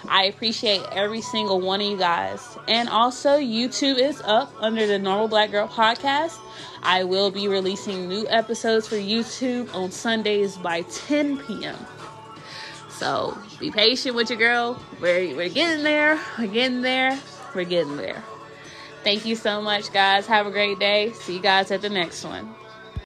I 0.07 0.25
appreciate 0.25 0.83
every 0.93 1.21
single 1.21 1.61
one 1.61 1.81
of 1.81 1.87
you 1.87 1.97
guys. 1.97 2.57
And 2.69 2.89
also, 2.89 3.39
YouTube 3.39 3.99
is 3.99 4.21
up 4.23 4.53
under 4.61 4.87
the 4.87 4.99
Normal 4.99 5.29
Black 5.29 5.51
Girl 5.51 5.67
podcast. 5.67 6.39
I 6.83 7.05
will 7.05 7.31
be 7.31 7.49
releasing 7.49 8.09
new 8.09 8.27
episodes 8.29 8.87
for 8.87 8.97
YouTube 8.97 9.75
on 9.75 9.91
Sundays 9.91 10.57
by 10.57 10.83
10 10.83 11.39
p.m. 11.39 11.77
So 12.91 13.39
be 13.61 13.71
patient 13.71 14.17
with 14.17 14.31
your 14.31 14.39
girl. 14.39 14.83
We're, 15.01 15.35
we're 15.37 15.49
getting 15.49 15.85
there. 15.85 16.21
We're 16.39 16.47
getting 16.47 16.83
there. 16.83 17.19
We're 17.55 17.65
getting 17.65 17.97
there. 17.97 18.23
Thank 19.05 19.25
you 19.25 19.37
so 19.37 19.63
much, 19.63 19.93
guys. 19.93 20.27
Have 20.27 20.47
a 20.47 20.51
great 20.51 20.79
day. 20.79 21.13
See 21.13 21.35
you 21.35 21.41
guys 21.41 21.71
at 21.71 21.81
the 21.81 21.89
next 21.89 22.25
one. 22.25 22.55